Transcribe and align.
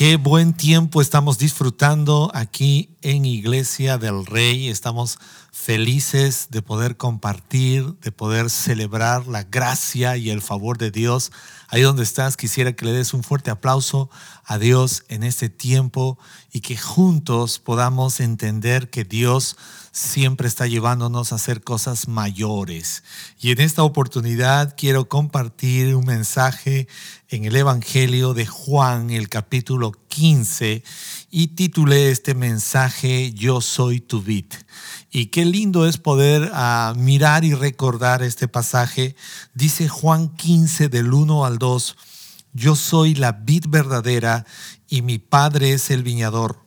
Qué 0.00 0.16
buen 0.16 0.54
tiempo 0.54 1.02
estamos 1.02 1.36
disfrutando 1.36 2.30
aquí 2.32 2.96
en 3.02 3.26
Iglesia 3.26 3.98
del 3.98 4.24
Rey. 4.24 4.70
Estamos 4.70 5.18
felices 5.52 6.46
de 6.48 6.62
poder 6.62 6.96
compartir, 6.96 7.84
de 8.00 8.10
poder 8.10 8.48
celebrar 8.48 9.26
la 9.26 9.42
gracia 9.42 10.16
y 10.16 10.30
el 10.30 10.40
favor 10.40 10.78
de 10.78 10.90
Dios. 10.90 11.32
Ahí 11.68 11.82
donde 11.82 12.02
estás, 12.02 12.38
quisiera 12.38 12.72
que 12.72 12.86
le 12.86 12.92
des 12.92 13.12
un 13.12 13.22
fuerte 13.22 13.50
aplauso 13.50 14.08
a 14.46 14.56
Dios 14.56 15.04
en 15.08 15.22
este 15.22 15.50
tiempo 15.50 16.18
y 16.50 16.62
que 16.62 16.78
juntos 16.78 17.58
podamos 17.58 18.20
entender 18.20 18.88
que 18.88 19.04
Dios 19.04 19.58
siempre 19.92 20.48
está 20.48 20.66
llevándonos 20.66 21.32
a 21.32 21.34
hacer 21.34 21.62
cosas 21.62 22.08
mayores. 22.08 23.02
Y 23.38 23.50
en 23.50 23.60
esta 23.60 23.82
oportunidad 23.82 24.74
quiero 24.78 25.10
compartir 25.10 25.94
un 25.94 26.06
mensaje 26.06 26.88
en 27.30 27.44
el 27.44 27.54
Evangelio 27.54 28.34
de 28.34 28.44
Juan, 28.44 29.10
el 29.10 29.28
capítulo 29.28 29.92
15, 30.08 30.82
y 31.30 31.46
titulé 31.48 32.10
este 32.10 32.34
mensaje 32.34 33.32
Yo 33.32 33.60
soy 33.60 34.00
tu 34.00 34.20
vid. 34.20 34.46
Y 35.12 35.26
qué 35.26 35.44
lindo 35.44 35.86
es 35.86 35.96
poder 35.96 36.50
ah, 36.52 36.92
mirar 36.96 37.44
y 37.44 37.54
recordar 37.54 38.24
este 38.24 38.48
pasaje. 38.48 39.14
Dice 39.54 39.88
Juan 39.88 40.30
15 40.30 40.88
del 40.88 41.12
1 41.12 41.44
al 41.44 41.58
2, 41.58 41.96
Yo 42.52 42.74
soy 42.74 43.14
la 43.14 43.30
vid 43.30 43.66
verdadera 43.68 44.44
y 44.88 45.02
mi 45.02 45.18
Padre 45.18 45.72
es 45.72 45.90
el 45.90 46.02
viñador. 46.02 46.66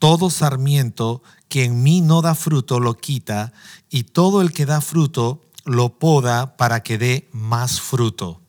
Todo 0.00 0.28
sarmiento 0.28 1.22
que 1.48 1.62
en 1.62 1.84
mí 1.84 2.00
no 2.00 2.20
da 2.20 2.34
fruto 2.34 2.80
lo 2.80 2.94
quita, 2.94 3.52
y 3.90 4.02
todo 4.02 4.42
el 4.42 4.52
que 4.52 4.66
da 4.66 4.80
fruto 4.80 5.40
lo 5.64 6.00
poda 6.00 6.56
para 6.56 6.82
que 6.82 6.98
dé 6.98 7.28
más 7.32 7.80
fruto. 7.80 8.43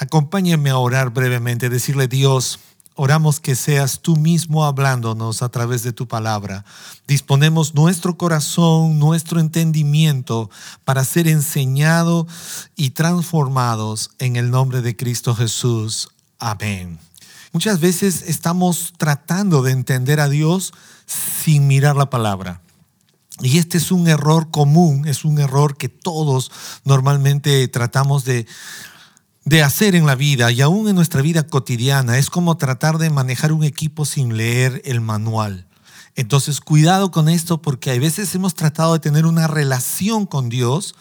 Acompáñenme 0.00 0.70
a 0.70 0.78
orar 0.78 1.10
brevemente, 1.10 1.68
decirle 1.68 2.08
Dios, 2.08 2.58
oramos 2.94 3.38
que 3.38 3.54
seas 3.54 4.00
tú 4.00 4.16
mismo 4.16 4.64
hablándonos 4.64 5.42
a 5.42 5.50
través 5.50 5.82
de 5.82 5.92
tu 5.92 6.08
palabra. 6.08 6.64
Disponemos 7.06 7.74
nuestro 7.74 8.16
corazón, 8.16 8.98
nuestro 8.98 9.40
entendimiento 9.40 10.48
para 10.86 11.04
ser 11.04 11.28
enseñados 11.28 12.26
y 12.76 12.90
transformados 12.90 14.12
en 14.18 14.36
el 14.36 14.50
nombre 14.50 14.80
de 14.80 14.96
Cristo 14.96 15.34
Jesús. 15.34 16.08
Amén. 16.38 16.98
Muchas 17.52 17.78
veces 17.78 18.22
estamos 18.22 18.94
tratando 18.96 19.60
de 19.60 19.72
entender 19.72 20.18
a 20.18 20.30
Dios 20.30 20.72
sin 21.44 21.66
mirar 21.66 21.96
la 21.96 22.08
palabra. 22.08 22.62
Y 23.42 23.58
este 23.58 23.76
es 23.76 23.92
un 23.92 24.08
error 24.08 24.50
común, 24.50 25.06
es 25.06 25.26
un 25.26 25.38
error 25.38 25.76
que 25.76 25.90
todos 25.90 26.50
normalmente 26.84 27.68
tratamos 27.68 28.24
de, 28.24 28.46
de 29.44 29.62
hacer 29.62 29.94
en 29.94 30.06
la 30.06 30.14
vida 30.14 30.50
y 30.52 30.60
aún 30.60 30.88
en 30.88 30.96
nuestra 30.96 31.22
vida 31.22 31.46
cotidiana. 31.46 32.18
Es 32.18 32.30
como 32.30 32.56
tratar 32.56 32.98
de 32.98 33.10
manejar 33.10 33.52
un 33.52 33.64
equipo 33.64 34.04
sin 34.04 34.36
leer 34.36 34.82
el 34.84 35.00
manual. 35.00 35.66
Entonces, 36.16 36.60
cuidado 36.60 37.10
con 37.10 37.28
esto 37.28 37.62
porque 37.62 37.90
a 37.90 37.98
veces 37.98 38.34
hemos 38.34 38.54
tratado 38.54 38.92
de 38.92 39.00
tener 39.00 39.26
una 39.26 39.46
relación 39.46 40.26
con 40.26 40.48
Dios, 40.48 40.94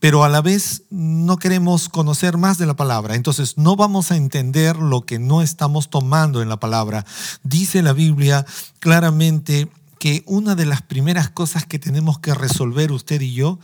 pero 0.00 0.24
a 0.24 0.28
la 0.28 0.40
vez 0.40 0.82
no 0.90 1.36
queremos 1.36 1.88
conocer 1.88 2.36
más 2.36 2.58
de 2.58 2.66
la 2.66 2.76
palabra. 2.76 3.14
Entonces 3.14 3.56
no 3.56 3.76
vamos 3.76 4.10
a 4.10 4.16
entender 4.16 4.76
lo 4.76 5.02
que 5.02 5.18
no 5.18 5.42
estamos 5.42 5.88
tomando 5.88 6.42
en 6.42 6.48
la 6.48 6.58
palabra. 6.58 7.04
Dice 7.42 7.82
la 7.82 7.92
Biblia 7.92 8.44
claramente 8.78 9.68
que 9.98 10.22
una 10.26 10.54
de 10.54 10.66
las 10.66 10.82
primeras 10.82 11.30
cosas 11.30 11.64
que 11.64 11.78
tenemos 11.78 12.18
que 12.18 12.34
resolver 12.34 12.92
usted 12.92 13.20
y 13.20 13.32
yo, 13.32 13.58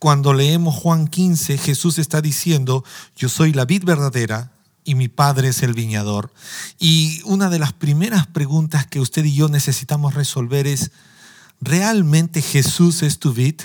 cuando 0.00 0.34
leemos 0.34 0.74
Juan 0.74 1.06
15, 1.06 1.56
Jesús 1.58 1.98
está 1.98 2.20
diciendo, 2.20 2.84
yo 3.14 3.28
soy 3.28 3.52
la 3.52 3.64
vid 3.64 3.84
verdadera 3.84 4.50
y 4.82 4.96
mi 4.96 5.06
Padre 5.06 5.48
es 5.48 5.62
el 5.62 5.74
viñador. 5.74 6.32
Y 6.80 7.22
una 7.24 7.48
de 7.48 7.60
las 7.60 7.72
primeras 7.72 8.26
preguntas 8.26 8.86
que 8.86 8.98
usted 8.98 9.24
y 9.24 9.34
yo 9.34 9.48
necesitamos 9.48 10.14
resolver 10.14 10.66
es, 10.66 10.90
¿realmente 11.60 12.42
Jesús 12.42 13.04
es 13.04 13.20
tu 13.20 13.32
vid? 13.32 13.60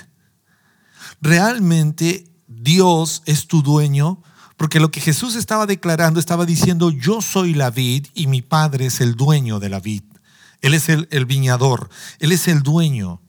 ¿realmente 1.20 2.26
Dios 2.46 3.22
es 3.26 3.46
tu 3.46 3.62
dueño? 3.62 4.22
Porque 4.56 4.80
lo 4.80 4.90
que 4.90 5.00
Jesús 5.00 5.36
estaba 5.36 5.66
declarando, 5.66 6.18
estaba 6.18 6.46
diciendo, 6.46 6.90
yo 6.90 7.20
soy 7.20 7.54
la 7.54 7.70
vid 7.70 8.06
y 8.14 8.26
mi 8.26 8.42
Padre 8.42 8.86
es 8.86 9.00
el 9.00 9.14
dueño 9.14 9.60
de 9.60 9.68
la 9.68 9.80
vid. 9.80 10.02
Él 10.62 10.72
es 10.72 10.88
el, 10.88 11.26
viñador, 11.26 11.90
Él 12.18 12.32
es 12.32 12.48
el 12.48 12.62
dueño. 12.62 13.20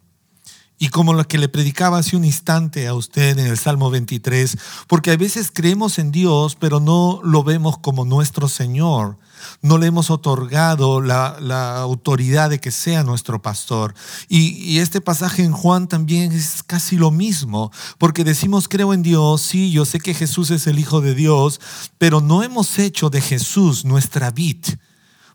Y 0.80 0.90
como 0.90 1.14
lo 1.14 1.28
que 1.28 1.38
le 1.38 1.50
predicaba 1.50 1.98
hace 1.98 2.16
un 2.16 2.26
instante 2.26 2.88
a 2.88 2.94
usted 2.94 3.38
en 3.40 3.48
el 3.48 3.58
Salmo 3.58 3.90
23, 3.90 4.58
porque 4.88 5.12
a 5.12 5.18
veces 5.18 5.52
creemos 5.54 5.98
en 6.00 6.12
Dios, 6.12 6.56
pero 6.56 6.80
no 6.80 7.20
lo 7.24 7.44
vemos 7.44 7.78
como 7.80 8.06
nuestro 8.06 8.48
Señor 8.48 9.18
no 9.62 9.78
le 9.78 9.88
hemos 9.88 10.10
otorgado 10.10 11.02
la, 11.02 11.78
autoridad 11.78 12.50
de 12.50 12.60
que 12.60 12.72
sea 12.72 13.04
nuestro 13.04 13.42
pastor. 13.42 13.94
Y, 14.28 14.50
y, 14.64 14.80
este 14.80 15.02
pasaje 15.02 15.44
en 15.44 15.52
Juan 15.52 15.88
también 15.88 16.32
es 16.32 16.64
casi 16.64 16.98
lo 16.98 17.12
mismo, 17.12 17.72
porque 17.98 18.24
decimos 18.24 18.68
creo 18.68 18.94
en 18.94 19.04
Dios, 19.04 19.42
sí, 19.42 19.72
yo 19.72 19.86
sé 19.86 20.00
que 20.00 20.14
Jesús 20.14 20.52
es 20.52 20.68
el 20.68 20.80
Hijo 20.80 21.02
de 21.02 21.16
Dios, 21.16 21.60
pero 21.98 22.22
no 22.22 22.44
hemos 22.44 22.80
hecho 22.80 23.10
de 23.10 23.22
Jesús 23.22 23.86
nuestra 23.86 24.32
vid. 24.32 24.66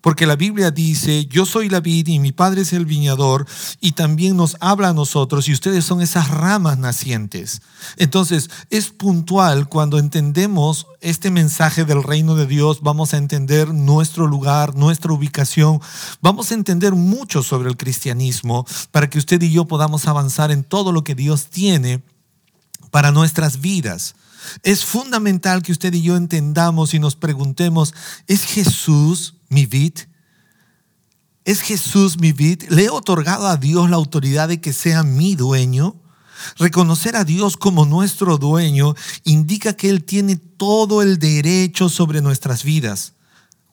Porque 0.02 0.26
la 0.26 0.36
Biblia 0.36 0.72
dice, 0.72 1.26
yo 1.26 1.46
soy 1.46 1.68
la 1.68 1.80
vid 1.80 2.08
y 2.08 2.18
mi 2.18 2.32
padre 2.32 2.62
es 2.62 2.72
el 2.72 2.86
viñador, 2.86 3.46
y 3.80 3.92
también 3.92 4.36
nos 4.36 4.56
habla 4.60 4.88
a 4.88 4.92
nosotros, 4.92 5.48
y 5.48 5.52
ustedes 5.52 5.84
son 5.84 6.02
esas 6.02 6.28
ramas 6.28 6.76
nacientes. 6.76 7.62
Entonces, 7.96 8.50
es 8.68 8.90
puntual 8.90 9.68
cuando 9.68 9.98
entendemos 9.98 10.88
este 11.00 11.30
mensaje 11.30 11.84
del 11.84 12.02
reino 12.02 12.34
de 12.34 12.46
Dios, 12.46 12.80
vamos 12.82 13.14
a 13.14 13.16
entender 13.16 13.72
nuestro 13.72 14.26
lugar, 14.26 14.74
nuestra 14.74 15.12
ubicación, 15.12 15.80
vamos 16.20 16.50
a 16.50 16.54
entender 16.54 16.94
mucho 16.94 17.44
sobre 17.44 17.70
el 17.70 17.76
cristianismo 17.76 18.66
para 18.90 19.08
que 19.08 19.18
usted 19.18 19.40
y 19.40 19.52
yo 19.52 19.66
podamos 19.66 20.08
avanzar 20.08 20.50
en 20.50 20.64
todo 20.64 20.90
lo 20.90 21.04
que 21.04 21.14
Dios 21.14 21.46
tiene 21.46 22.02
para 22.90 23.12
nuestras 23.12 23.60
vidas. 23.60 24.16
Es 24.64 24.84
fundamental 24.84 25.62
que 25.62 25.72
usted 25.72 25.94
y 25.94 26.02
yo 26.02 26.16
entendamos 26.16 26.94
y 26.94 26.98
nos 26.98 27.14
preguntemos, 27.14 27.94
¿es 28.26 28.44
Jesús 28.44 29.34
mi 29.52 29.66
vid? 29.66 29.94
¿Es 31.44 31.60
Jesús 31.60 32.18
mi 32.18 32.32
vid? 32.32 32.64
¿Le 32.70 32.84
he 32.84 32.90
otorgado 32.90 33.46
a 33.46 33.56
Dios 33.56 33.90
la 33.90 33.96
autoridad 33.96 34.48
de 34.48 34.60
que 34.60 34.72
sea 34.72 35.02
mi 35.02 35.34
dueño? 35.34 35.96
Reconocer 36.56 37.16
a 37.16 37.24
Dios 37.24 37.56
como 37.56 37.84
nuestro 37.84 38.38
dueño 38.38 38.94
indica 39.24 39.74
que 39.74 39.88
Él 39.90 40.04
tiene 40.04 40.36
todo 40.36 41.02
el 41.02 41.18
derecho 41.18 41.88
sobre 41.88 42.20
nuestras 42.20 42.64
vidas. 42.64 43.14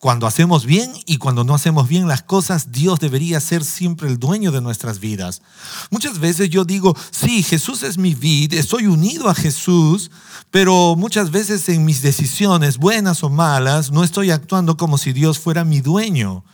Cuando 0.00 0.26
hacemos 0.26 0.64
bien 0.64 0.94
y 1.04 1.18
cuando 1.18 1.44
no 1.44 1.54
hacemos 1.54 1.86
bien 1.86 2.08
las 2.08 2.22
cosas, 2.22 2.72
Dios 2.72 3.00
debería 3.00 3.38
ser 3.38 3.62
siempre 3.62 4.08
el 4.08 4.18
dueño 4.18 4.50
de 4.50 4.62
nuestras 4.62 4.98
vidas. 4.98 5.42
Muchas 5.90 6.20
veces 6.20 6.48
yo 6.48 6.64
digo, 6.64 6.96
sí, 7.10 7.42
Jesús 7.42 7.82
es 7.82 7.98
mi 7.98 8.14
vid, 8.14 8.54
estoy 8.54 8.86
unido 8.86 9.28
a 9.28 9.34
Jesús, 9.34 10.10
pero 10.50 10.96
muchas 10.96 11.30
veces 11.30 11.68
en 11.68 11.84
mis 11.84 12.00
decisiones, 12.00 12.78
buenas 12.78 13.22
o 13.22 13.28
malas, 13.28 13.92
no 13.92 14.02
estoy 14.02 14.30
actuando 14.30 14.78
como 14.78 14.96
si 14.96 15.12
Dios 15.12 15.38
fuera 15.38 15.66
mi 15.66 15.82
dueño. 15.82 16.44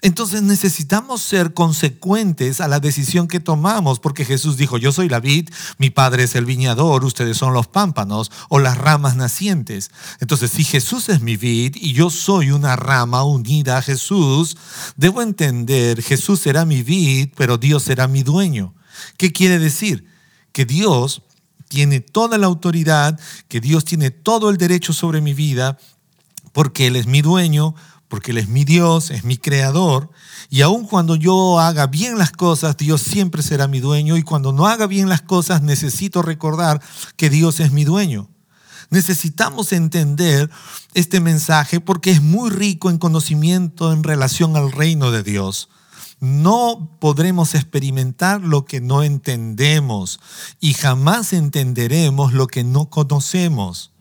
Entonces 0.00 0.42
necesitamos 0.42 1.22
ser 1.22 1.54
consecuentes 1.54 2.60
a 2.60 2.68
la 2.68 2.80
decisión 2.80 3.28
que 3.28 3.40
tomamos, 3.40 4.00
porque 4.00 4.24
Jesús 4.24 4.56
dijo, 4.56 4.78
yo 4.78 4.92
soy 4.92 5.08
la 5.08 5.20
vid, 5.20 5.48
mi 5.78 5.90
padre 5.90 6.24
es 6.24 6.34
el 6.34 6.44
viñador, 6.44 7.04
ustedes 7.04 7.36
son 7.36 7.54
los 7.54 7.66
pámpanos 7.66 8.30
o 8.48 8.58
las 8.58 8.78
ramas 8.78 9.16
nacientes. 9.16 9.90
Entonces, 10.20 10.50
si 10.50 10.64
Jesús 10.64 11.08
es 11.08 11.20
mi 11.20 11.36
vid 11.36 11.76
y 11.76 11.92
yo 11.92 12.10
soy 12.10 12.50
una 12.50 12.76
rama 12.76 13.24
unida 13.24 13.78
a 13.78 13.82
Jesús, 13.82 14.56
debo 14.96 15.22
entender, 15.22 16.02
Jesús 16.02 16.40
será 16.40 16.64
mi 16.64 16.82
vid, 16.82 17.30
pero 17.36 17.58
Dios 17.58 17.82
será 17.82 18.08
mi 18.08 18.22
dueño. 18.22 18.74
¿Qué 19.16 19.32
quiere 19.32 19.58
decir? 19.58 20.06
Que 20.52 20.64
Dios 20.64 21.22
tiene 21.68 22.00
toda 22.00 22.36
la 22.36 22.46
autoridad, 22.46 23.18
que 23.48 23.60
Dios 23.60 23.84
tiene 23.84 24.10
todo 24.10 24.50
el 24.50 24.58
derecho 24.58 24.92
sobre 24.92 25.22
mi 25.22 25.32
vida, 25.32 25.78
porque 26.52 26.86
Él 26.86 26.96
es 26.96 27.06
mi 27.06 27.22
dueño, 27.22 27.74
porque 28.12 28.32
Él 28.32 28.36
es 28.36 28.48
mi 28.48 28.66
Dios, 28.66 29.10
es 29.10 29.24
mi 29.24 29.38
creador, 29.38 30.10
y 30.50 30.60
aun 30.60 30.84
cuando 30.84 31.16
yo 31.16 31.58
haga 31.58 31.86
bien 31.86 32.18
las 32.18 32.30
cosas, 32.30 32.76
Dios 32.76 33.00
siempre 33.00 33.42
será 33.42 33.68
mi 33.68 33.80
dueño, 33.80 34.18
y 34.18 34.22
cuando 34.22 34.52
no 34.52 34.66
haga 34.66 34.86
bien 34.86 35.08
las 35.08 35.22
cosas, 35.22 35.62
necesito 35.62 36.20
recordar 36.20 36.82
que 37.16 37.30
Dios 37.30 37.58
es 37.58 37.72
mi 37.72 37.84
dueño. 37.84 38.28
Necesitamos 38.90 39.72
entender 39.72 40.50
este 40.92 41.20
mensaje 41.20 41.80
porque 41.80 42.10
es 42.10 42.20
muy 42.20 42.50
rico 42.50 42.90
en 42.90 42.98
conocimiento 42.98 43.94
en 43.94 44.02
relación 44.02 44.58
al 44.58 44.72
reino 44.72 45.10
de 45.10 45.22
Dios. 45.22 45.70
No 46.20 46.98
podremos 47.00 47.54
experimentar 47.54 48.42
lo 48.42 48.66
que 48.66 48.82
no 48.82 49.02
entendemos 49.04 50.20
y 50.60 50.74
jamás 50.74 51.32
entenderemos 51.32 52.34
lo 52.34 52.46
que 52.46 52.62
no 52.62 52.90
conocemos. 52.90 53.91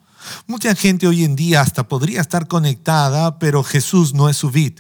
Mucha 0.48 0.76
gente 0.76 1.08
hoy 1.08 1.24
en 1.24 1.36
día 1.36 1.62
hasta 1.62 1.88
podría 1.88 2.22
estar 2.22 2.48
conectada, 2.48 3.40
pero 3.40 3.64
Jesús 3.64 4.14
no 4.14 4.30
es 4.30 4.38
su 4.38 4.52
vid. 4.52 4.80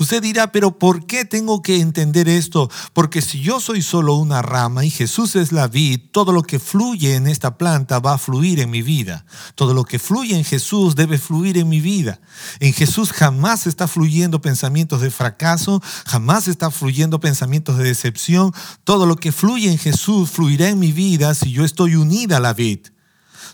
Usted 0.00 0.22
dirá, 0.22 0.50
pero 0.50 0.78
¿por 0.78 1.04
qué 1.04 1.26
tengo 1.26 1.60
que 1.60 1.78
entender 1.78 2.26
esto? 2.26 2.70
Porque 2.94 3.20
si 3.20 3.40
yo 3.42 3.60
soy 3.60 3.82
solo 3.82 4.14
una 4.14 4.40
rama 4.40 4.82
y 4.82 4.88
Jesús 4.88 5.36
es 5.36 5.52
la 5.52 5.68
vid, 5.68 6.00
todo 6.10 6.32
lo 6.32 6.42
que 6.42 6.58
fluye 6.58 7.16
en 7.16 7.26
esta 7.26 7.58
planta 7.58 7.98
va 7.98 8.14
a 8.14 8.18
fluir 8.18 8.60
en 8.60 8.70
mi 8.70 8.80
vida. 8.80 9.26
Todo 9.56 9.74
lo 9.74 9.84
que 9.84 9.98
fluye 9.98 10.34
en 10.34 10.44
Jesús 10.44 10.96
debe 10.96 11.18
fluir 11.18 11.58
en 11.58 11.68
mi 11.68 11.82
vida. 11.82 12.18
En 12.60 12.72
Jesús 12.72 13.12
jamás 13.12 13.66
está 13.66 13.86
fluyendo 13.86 14.40
pensamientos 14.40 15.02
de 15.02 15.10
fracaso, 15.10 15.82
jamás 16.06 16.48
está 16.48 16.70
fluyendo 16.70 17.20
pensamientos 17.20 17.76
de 17.76 17.84
decepción. 17.84 18.54
Todo 18.84 19.04
lo 19.04 19.16
que 19.16 19.32
fluye 19.32 19.70
en 19.70 19.76
Jesús 19.76 20.30
fluirá 20.30 20.70
en 20.70 20.78
mi 20.78 20.92
vida 20.92 21.34
si 21.34 21.52
yo 21.52 21.62
estoy 21.62 21.96
unida 21.96 22.38
a 22.38 22.40
la 22.40 22.54
vid. 22.54 22.86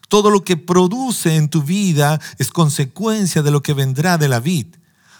Todo 0.09 0.31
lo 0.31 0.45
que 0.45 0.57
produce 0.57 1.37
en 1.37 1.49
tu 1.49 1.63
vida 1.63 2.21
es 2.39 2.51
consecuencia 2.51 3.43
de 3.43 3.51
lo 3.51 3.63
que 3.63 3.75
vendrá 3.75 4.19
de 4.19 4.29
la 4.29 4.41
vid. 4.41 4.67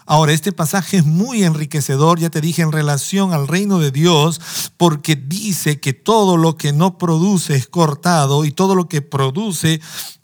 Ahora, 0.09 0.31
este 0.31 0.53
pasaje 0.53 0.97
es 0.97 1.05
muy 1.05 1.43
enriquecedor, 1.43 2.17
ya 2.17 2.29
te 2.29 2.39
dije, 2.39 2.61
en 2.61 2.71
relación 2.71 3.33
al 3.33 3.45
reino 3.45 3.77
de 3.79 3.91
Dios, 3.91 4.39
porque 4.77 5.17
dice 5.17 5.81
que 5.81 5.91
todo 5.91 6.37
lo 6.37 6.55
que 6.55 6.71
no 6.71 6.97
produce 6.97 7.55
es 7.55 7.67
cortado 7.67 8.45
y 8.45 8.51
todo 8.51 8.73
lo 8.73 8.87
que 8.87 9.01
produce 9.01 9.81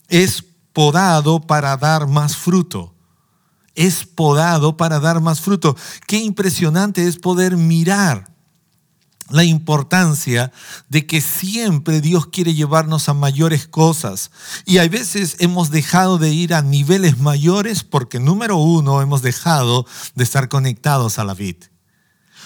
es 0.07 0.45
podado 0.71 1.41
para 1.41 1.75
dar 1.75 2.07
más 2.07 2.37
fruto. 2.37 2.95
Es 3.75 4.05
podado 4.05 4.77
para 4.77 5.01
dar 5.01 5.19
más 5.19 5.41
fruto. 5.41 5.75
Qué 6.07 6.17
impresionante 6.17 7.05
es 7.05 7.17
poder 7.17 7.57
mirar 7.57 8.32
la 9.29 9.43
importancia 9.43 10.51
de 10.89 11.05
que 11.05 11.21
siempre 11.21 12.01
Dios 12.01 12.27
quiere 12.27 12.53
llevarnos 12.53 13.09
a 13.09 13.13
mayores 13.13 13.67
cosas. 13.67 14.31
Y 14.65 14.77
hay 14.77 14.89
veces 14.89 15.37
hemos 15.39 15.71
dejado 15.71 16.17
de 16.17 16.31
ir 16.31 16.53
a 16.53 16.61
niveles 16.61 17.19
mayores 17.19 17.83
porque, 17.83 18.19
número 18.19 18.57
uno, 18.57 19.01
hemos 19.01 19.21
dejado 19.21 19.85
de 20.15 20.23
estar 20.23 20.49
conectados 20.49 21.19
a 21.19 21.23
la 21.23 21.33
vid. 21.33 21.55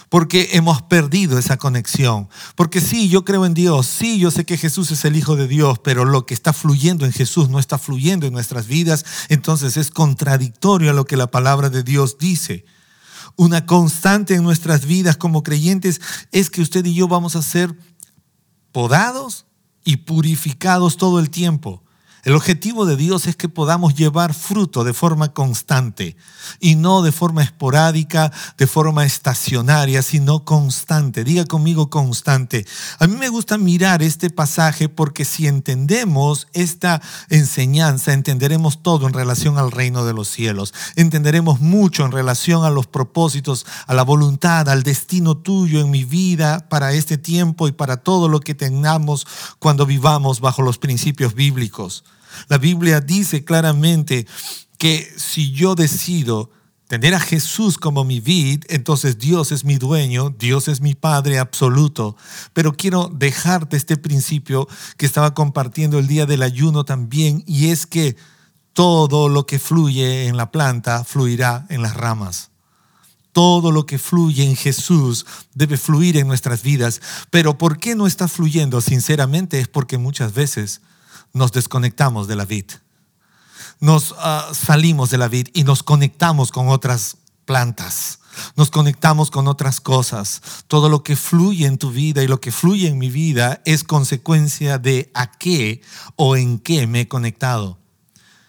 Porque 0.09 0.51
hemos 0.53 0.81
perdido 0.83 1.38
esa 1.38 1.57
conexión. 1.57 2.29
Porque 2.56 2.79
sí, 2.79 3.09
yo 3.09 3.25
creo 3.25 3.45
en 3.45 3.53
Dios, 3.53 3.88
sí, 3.88 4.19
yo 4.19 4.31
sé 4.31 4.45
que 4.45 4.57
Jesús 4.57 4.89
es 4.91 5.03
el 5.03 5.18
Hijo 5.18 5.35
de 5.35 5.50
Dios, 5.50 5.79
pero 5.79 6.06
lo 6.06 6.25
que 6.25 6.33
está 6.33 6.53
fluyendo 6.53 7.06
en 7.06 7.12
Jesús 7.12 7.50
no 7.50 7.59
está 7.59 7.77
fluyendo 7.77 8.25
en 8.25 8.31
nuestras 8.31 8.68
vidas, 8.68 9.03
entonces 9.27 9.75
es 9.75 9.91
contradictorio 9.91 10.91
a 10.91 10.94
lo 10.94 11.06
que 11.06 11.18
la 11.18 11.29
palabra 11.29 11.69
de 11.69 11.83
Dios 11.83 12.18
dice 12.18 12.63
una 13.38 13.66
constante 13.66 14.36
en 14.36 14.44
nuestras 14.44 14.86
vidas 14.86 15.16
como 15.16 15.44
creyentes 15.44 16.01
es 16.31 16.50
que 16.50 16.62
usted 16.62 16.84
y 16.86 16.94
yo 16.94 17.07
vamos 17.07 17.36
a 17.36 17.42
ser 17.42 17.78
podados 18.72 19.45
y 19.86 19.98
purificados 19.98 20.98
todo 20.98 21.19
el 21.19 21.30
tiempo. 21.30 21.84
El 22.24 22.34
objetivo 22.34 22.86
de 22.86 22.98
Dios 22.98 23.28
es 23.28 23.36
que 23.36 23.48
podamos 23.48 23.96
llevar 23.96 24.34
fruto 24.34 24.84
de 24.84 24.94
forma 24.94 25.34
constante 25.34 26.18
y 26.60 26.75
no 26.75 27.02
de 27.02 27.12
forma 27.12 27.44
esporádica, 27.44 28.34
de 28.58 28.68
forma 28.68 29.06
estacionaria, 29.06 30.02
sino 30.02 30.44
constante. 30.44 31.24
Diga 31.24 31.46
conmigo 31.46 31.90
constante. 31.90 32.66
A 33.00 33.08
mí 33.08 33.16
me 33.16 33.30
gusta 33.30 33.58
mirar 33.58 34.02
este 34.02 34.30
pasaje 34.30 34.90
porque 34.90 35.25
si 35.25 35.48
entendemos 35.48 36.48
esta 36.54 37.02
enseñanza, 37.30 38.14
entenderemos 38.14 38.81
todo 38.81 39.08
en 39.08 39.13
relación 39.13 39.58
al 39.58 39.72
reino 39.72 40.04
de 40.04 40.13
los 40.13 40.28
cielos. 40.28 40.74
Entenderemos 40.96 41.62
mucho 41.62 42.04
en 42.04 42.12
relación 42.12 42.66
a 42.66 42.72
los 42.72 42.88
propósitos, 42.88 43.66
a 43.86 43.94
la 43.94 44.04
voluntad, 44.04 44.68
al 44.70 44.84
destino 44.84 45.38
tuyo 45.38 45.80
en 45.80 45.92
mi 45.92 46.04
vida 46.04 46.68
para 46.68 46.94
este 46.94 47.18
tiempo 47.18 47.68
y 47.68 47.72
para 47.72 47.98
todo 47.98 48.28
lo 48.28 48.40
que 48.40 48.56
tengamos 48.56 49.28
cuando 49.60 49.86
vivamos 49.86 50.42
bajo 50.42 50.62
los 50.62 50.78
principios 50.78 51.34
bíblicos. 51.34 52.04
La 52.48 52.57
Biblia 52.57 53.01
dice 53.01 53.44
claramente 53.44 54.28
que 54.78 55.12
si 55.18 55.51
yo 55.51 55.75
decido 55.75 56.51
tener 56.88 57.13
a 57.13 57.19
Jesús 57.19 57.78
como 57.78 58.04
mi 58.04 58.19
vid, 58.19 58.63
entonces 58.69 59.19
Dios 59.19 59.51
es 59.51 59.66
mi 59.66 59.75
dueño, 59.75 60.34
Dios 60.38 60.68
es 60.68 60.80
mi 60.80 60.95
Padre 60.95 61.38
absoluto. 61.38 62.16
Pero 62.54 62.74
quiero 62.74 63.12
dejarte 63.13 63.75
este 63.75 63.98
principio 63.98 64.68
que 64.95 65.06
estaba 65.06 65.34
compartiendo 65.34 66.00
el 66.00 66.07
día 66.07 66.25
del 66.25 66.44
ayuno 66.44 66.86
también, 66.86 67.44
y 67.45 67.69
es 67.69 67.86
que 67.86 68.16
todo 68.74 69.28
lo 69.28 69.45
que 69.45 69.60
fluye 69.60 70.28
en 70.28 70.38
la 70.38 70.51
planta 70.51 71.04
fluirá 71.04 71.66
en 71.69 71.81
las 71.81 71.95
ramas. 71.95 72.51
Todo 73.34 73.72
lo 73.72 73.86
que 73.86 74.00
fluye 74.00 74.44
en 74.44 74.56
Jesús 74.56 75.25
debe 75.54 75.78
fluir 75.78 76.18
en 76.18 76.28
nuestras 76.28 76.63
vidas. 76.63 77.01
Pero 77.30 77.57
¿por 77.57 77.78
qué 77.78 77.95
no 77.95 78.07
está 78.07 78.28
fluyendo? 78.28 78.81
Sinceramente 78.81 79.60
es 79.60 79.68
porque 79.68 79.98
muchas 79.98 80.34
veces 80.34 80.81
nos 81.33 81.51
desconectamos 81.51 82.27
de 82.27 82.35
la 82.35 82.45
vid. 82.45 82.65
Nos 83.79 84.15
ah, 84.18 84.50
salimos 84.53 85.09
de 85.09 85.18
la 85.18 85.27
vid 85.27 85.50
y 85.53 85.63
nos 85.63 85.83
conectamos 85.83 86.51
con 86.51 86.69
otras 86.69 87.18
plantas. 87.45 88.19
Nos 88.56 88.69
conectamos 88.69 89.31
con 89.31 89.47
otras 89.47 89.81
cosas. 89.81 90.41
Todo 90.68 90.89
lo 90.89 91.03
que 91.03 91.15
fluye 91.15 91.65
en 91.65 91.77
tu 91.77 91.91
vida 91.91 92.24
y 92.24 92.27
lo 92.27 92.39
que 92.39 92.51
fluye 92.51 92.88
en 92.88 92.97
mi 92.97 93.09
vida 93.09 93.62
es 93.65 93.83
consecuencia 93.83 94.77
de 94.77 95.12
a 95.13 95.31
qué 95.31 95.81
o 96.15 96.35
en 96.35 96.59
qué 96.59 96.88
me 96.88 97.01
he 97.01 97.07
conectado. 97.07 97.79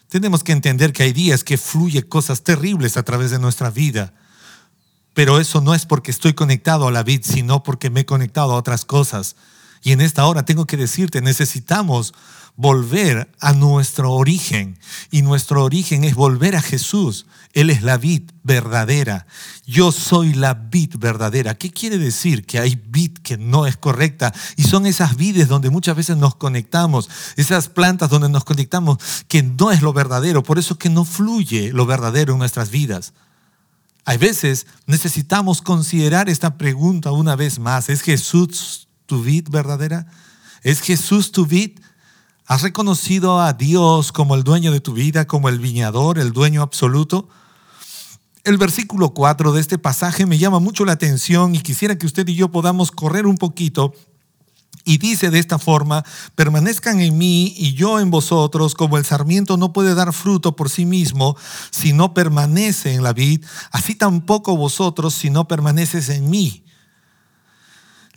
Tenemos 0.08 0.42
que 0.42 0.52
entender 0.52 0.92
que 0.92 1.02
hay 1.02 1.12
días 1.12 1.44
que 1.44 1.58
fluye 1.58 2.08
cosas 2.08 2.42
terribles 2.42 2.96
a 2.96 3.02
través 3.02 3.30
de 3.30 3.38
nuestra 3.38 3.70
vida. 3.70 4.14
Pero 5.14 5.40
eso 5.40 5.60
no 5.60 5.74
es 5.74 5.84
porque 5.84 6.10
estoy 6.10 6.32
conectado 6.34 6.88
a 6.88 6.92
la 6.92 7.02
vid, 7.02 7.22
sino 7.24 7.62
porque 7.62 7.90
me 7.90 8.00
he 8.00 8.06
conectado 8.06 8.52
a 8.52 8.56
otras 8.56 8.84
cosas. 8.84 9.36
Y 9.82 9.92
en 9.92 10.00
esta 10.00 10.26
hora 10.26 10.44
tengo 10.44 10.66
que 10.66 10.76
decirte, 10.76 11.20
necesitamos 11.20 12.14
volver 12.58 13.30
a 13.38 13.52
nuestro 13.52 14.12
origen. 14.12 14.78
Y 15.12 15.22
nuestro 15.22 15.62
origen 15.62 16.02
es 16.02 16.16
volver 16.16 16.56
a 16.56 16.60
Jesús. 16.60 17.26
Él 17.52 17.70
es 17.70 17.82
la 17.82 17.96
vid 17.96 18.30
verdadera. 18.42 19.26
Yo 19.64 19.92
soy 19.92 20.34
la 20.34 20.54
vid 20.54 20.96
verdadera. 20.98 21.56
¿Qué 21.56 21.70
quiere 21.70 21.98
decir? 21.98 22.44
Que 22.44 22.58
hay 22.58 22.82
vid 22.88 23.12
que 23.18 23.38
no 23.38 23.66
es 23.66 23.76
correcta. 23.76 24.34
Y 24.56 24.64
son 24.64 24.86
esas 24.86 25.16
vides 25.16 25.46
donde 25.46 25.70
muchas 25.70 25.96
veces 25.96 26.16
nos 26.16 26.34
conectamos. 26.34 27.08
Esas 27.36 27.68
plantas 27.68 28.10
donde 28.10 28.28
nos 28.28 28.44
conectamos 28.44 28.98
que 29.28 29.44
no 29.44 29.70
es 29.70 29.80
lo 29.80 29.92
verdadero. 29.92 30.42
Por 30.42 30.58
eso 30.58 30.78
que 30.78 30.90
no 30.90 31.04
fluye 31.04 31.72
lo 31.72 31.86
verdadero 31.86 32.32
en 32.32 32.40
nuestras 32.40 32.70
vidas. 32.70 33.14
Hay 34.04 34.18
veces 34.18 34.66
necesitamos 34.86 35.62
considerar 35.62 36.28
esta 36.28 36.58
pregunta 36.58 37.12
una 37.12 37.36
vez 37.36 37.60
más. 37.60 37.88
¿Es 37.88 38.02
Jesús 38.02 38.88
tu 39.06 39.22
vid 39.22 39.48
verdadera? 39.48 40.08
¿Es 40.64 40.80
Jesús 40.80 41.30
tu 41.30 41.46
vid? 41.46 41.78
¿Has 42.48 42.62
reconocido 42.62 43.42
a 43.42 43.52
Dios 43.52 44.10
como 44.10 44.34
el 44.34 44.42
dueño 44.42 44.72
de 44.72 44.80
tu 44.80 44.94
vida, 44.94 45.26
como 45.26 45.50
el 45.50 45.58
viñador, 45.58 46.18
el 46.18 46.32
dueño 46.32 46.62
absoluto? 46.62 47.28
El 48.42 48.56
versículo 48.56 49.10
4 49.10 49.52
de 49.52 49.60
este 49.60 49.76
pasaje 49.76 50.24
me 50.24 50.38
llama 50.38 50.58
mucho 50.58 50.86
la 50.86 50.92
atención 50.92 51.54
y 51.54 51.60
quisiera 51.60 51.98
que 51.98 52.06
usted 52.06 52.26
y 52.26 52.36
yo 52.36 52.48
podamos 52.50 52.90
correr 52.90 53.26
un 53.26 53.36
poquito. 53.36 53.92
Y 54.86 54.96
dice 54.96 55.28
de 55.28 55.40
esta 55.40 55.58
forma, 55.58 56.06
permanezcan 56.36 57.02
en 57.02 57.18
mí 57.18 57.52
y 57.54 57.74
yo 57.74 58.00
en 58.00 58.10
vosotros, 58.10 58.74
como 58.74 58.96
el 58.96 59.04
sarmiento 59.04 59.58
no 59.58 59.74
puede 59.74 59.94
dar 59.94 60.14
fruto 60.14 60.56
por 60.56 60.70
sí 60.70 60.86
mismo 60.86 61.36
si 61.70 61.92
no 61.92 62.14
permanece 62.14 62.94
en 62.94 63.02
la 63.02 63.12
vid, 63.12 63.44
así 63.72 63.94
tampoco 63.94 64.56
vosotros 64.56 65.12
si 65.12 65.28
no 65.28 65.46
permaneces 65.48 66.08
en 66.08 66.30
mí. 66.30 66.64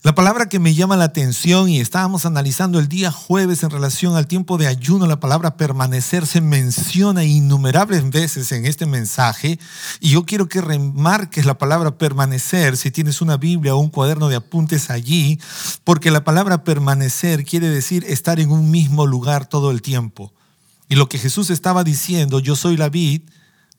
La 0.03 0.15
palabra 0.15 0.49
que 0.49 0.57
me 0.57 0.73
llama 0.73 0.97
la 0.97 1.03
atención 1.03 1.69
y 1.69 1.79
estábamos 1.79 2.25
analizando 2.25 2.79
el 2.79 2.87
día 2.87 3.11
jueves 3.11 3.61
en 3.61 3.69
relación 3.69 4.15
al 4.15 4.25
tiempo 4.25 4.57
de 4.57 4.65
ayuno, 4.65 5.05
la 5.05 5.19
palabra 5.19 5.57
permanecer 5.57 6.25
se 6.25 6.41
menciona 6.41 7.23
innumerables 7.23 8.09
veces 8.09 8.51
en 8.51 8.65
este 8.65 8.87
mensaje 8.87 9.59
y 9.99 10.09
yo 10.09 10.25
quiero 10.25 10.49
que 10.49 10.59
remarques 10.59 11.45
la 11.45 11.59
palabra 11.59 11.99
permanecer 11.99 12.77
si 12.77 12.89
tienes 12.89 13.21
una 13.21 13.37
Biblia 13.37 13.75
o 13.75 13.77
un 13.77 13.91
cuaderno 13.91 14.27
de 14.27 14.37
apuntes 14.37 14.89
allí, 14.89 15.39
porque 15.83 16.09
la 16.09 16.23
palabra 16.23 16.63
permanecer 16.63 17.45
quiere 17.45 17.69
decir 17.69 18.03
estar 18.07 18.39
en 18.39 18.49
un 18.49 18.71
mismo 18.71 19.05
lugar 19.05 19.45
todo 19.45 19.69
el 19.69 19.83
tiempo. 19.83 20.33
Y 20.89 20.95
lo 20.95 21.09
que 21.09 21.19
Jesús 21.19 21.51
estaba 21.51 21.83
diciendo, 21.83 22.39
yo 22.39 22.55
soy 22.55 22.75
la 22.75 22.89
vid, 22.89 23.21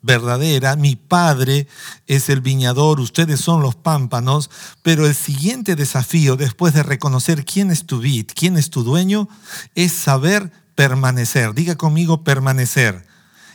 verdadera, 0.03 0.77
mi 0.77 0.97
padre 0.97 1.69
es 2.07 2.29
el 2.29 2.41
viñador, 2.41 3.01
ustedes 3.01 3.41
son 3.41 3.63
los 3.63 3.77
pámpanos, 3.77 4.51
pero 4.83 5.07
el 5.07 5.15
siguiente 5.15 5.77
desafío 5.77 6.37
después 6.37 6.75
de 6.75 6.83
reconocer 6.83 7.45
quién 7.45 7.71
es 7.71 7.87
tu 7.87 8.01
vid, 8.01 8.27
quién 8.35 8.59
es 8.59 8.71
tu 8.71 8.83
dueño, 8.83 9.29
es 9.75 9.93
saber 9.93 10.53
permanecer. 10.75 11.55
Diga 11.55 11.77
conmigo 11.77 12.25
permanecer. 12.25 13.07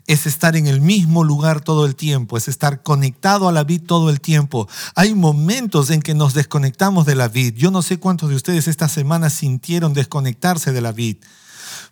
Es 0.05 0.25
estar 0.25 0.55
en 0.55 0.67
el 0.67 0.79
mismo 0.79 1.25
lugar 1.25 1.59
todo 1.59 1.85
el 1.85 1.97
tiempo, 1.97 2.37
es 2.37 2.47
estar 2.47 2.81
conectado 2.81 3.49
a 3.49 3.51
la 3.51 3.65
vid 3.65 3.81
todo 3.81 4.09
el 4.09 4.21
tiempo. 4.21 4.69
Hay 4.95 5.13
momentos 5.13 5.89
en 5.89 6.01
que 6.01 6.13
nos 6.13 6.33
desconectamos 6.33 7.05
de 7.05 7.15
la 7.15 7.27
vid. 7.27 7.55
Yo 7.55 7.71
no 7.71 7.81
sé 7.81 7.99
cuántos 7.99 8.29
de 8.29 8.35
ustedes 8.37 8.69
esta 8.69 8.87
semana 8.87 9.29
sintieron 9.29 9.93
desconectarse 9.93 10.71
de 10.71 10.79
la 10.79 10.93
vid. 10.93 11.17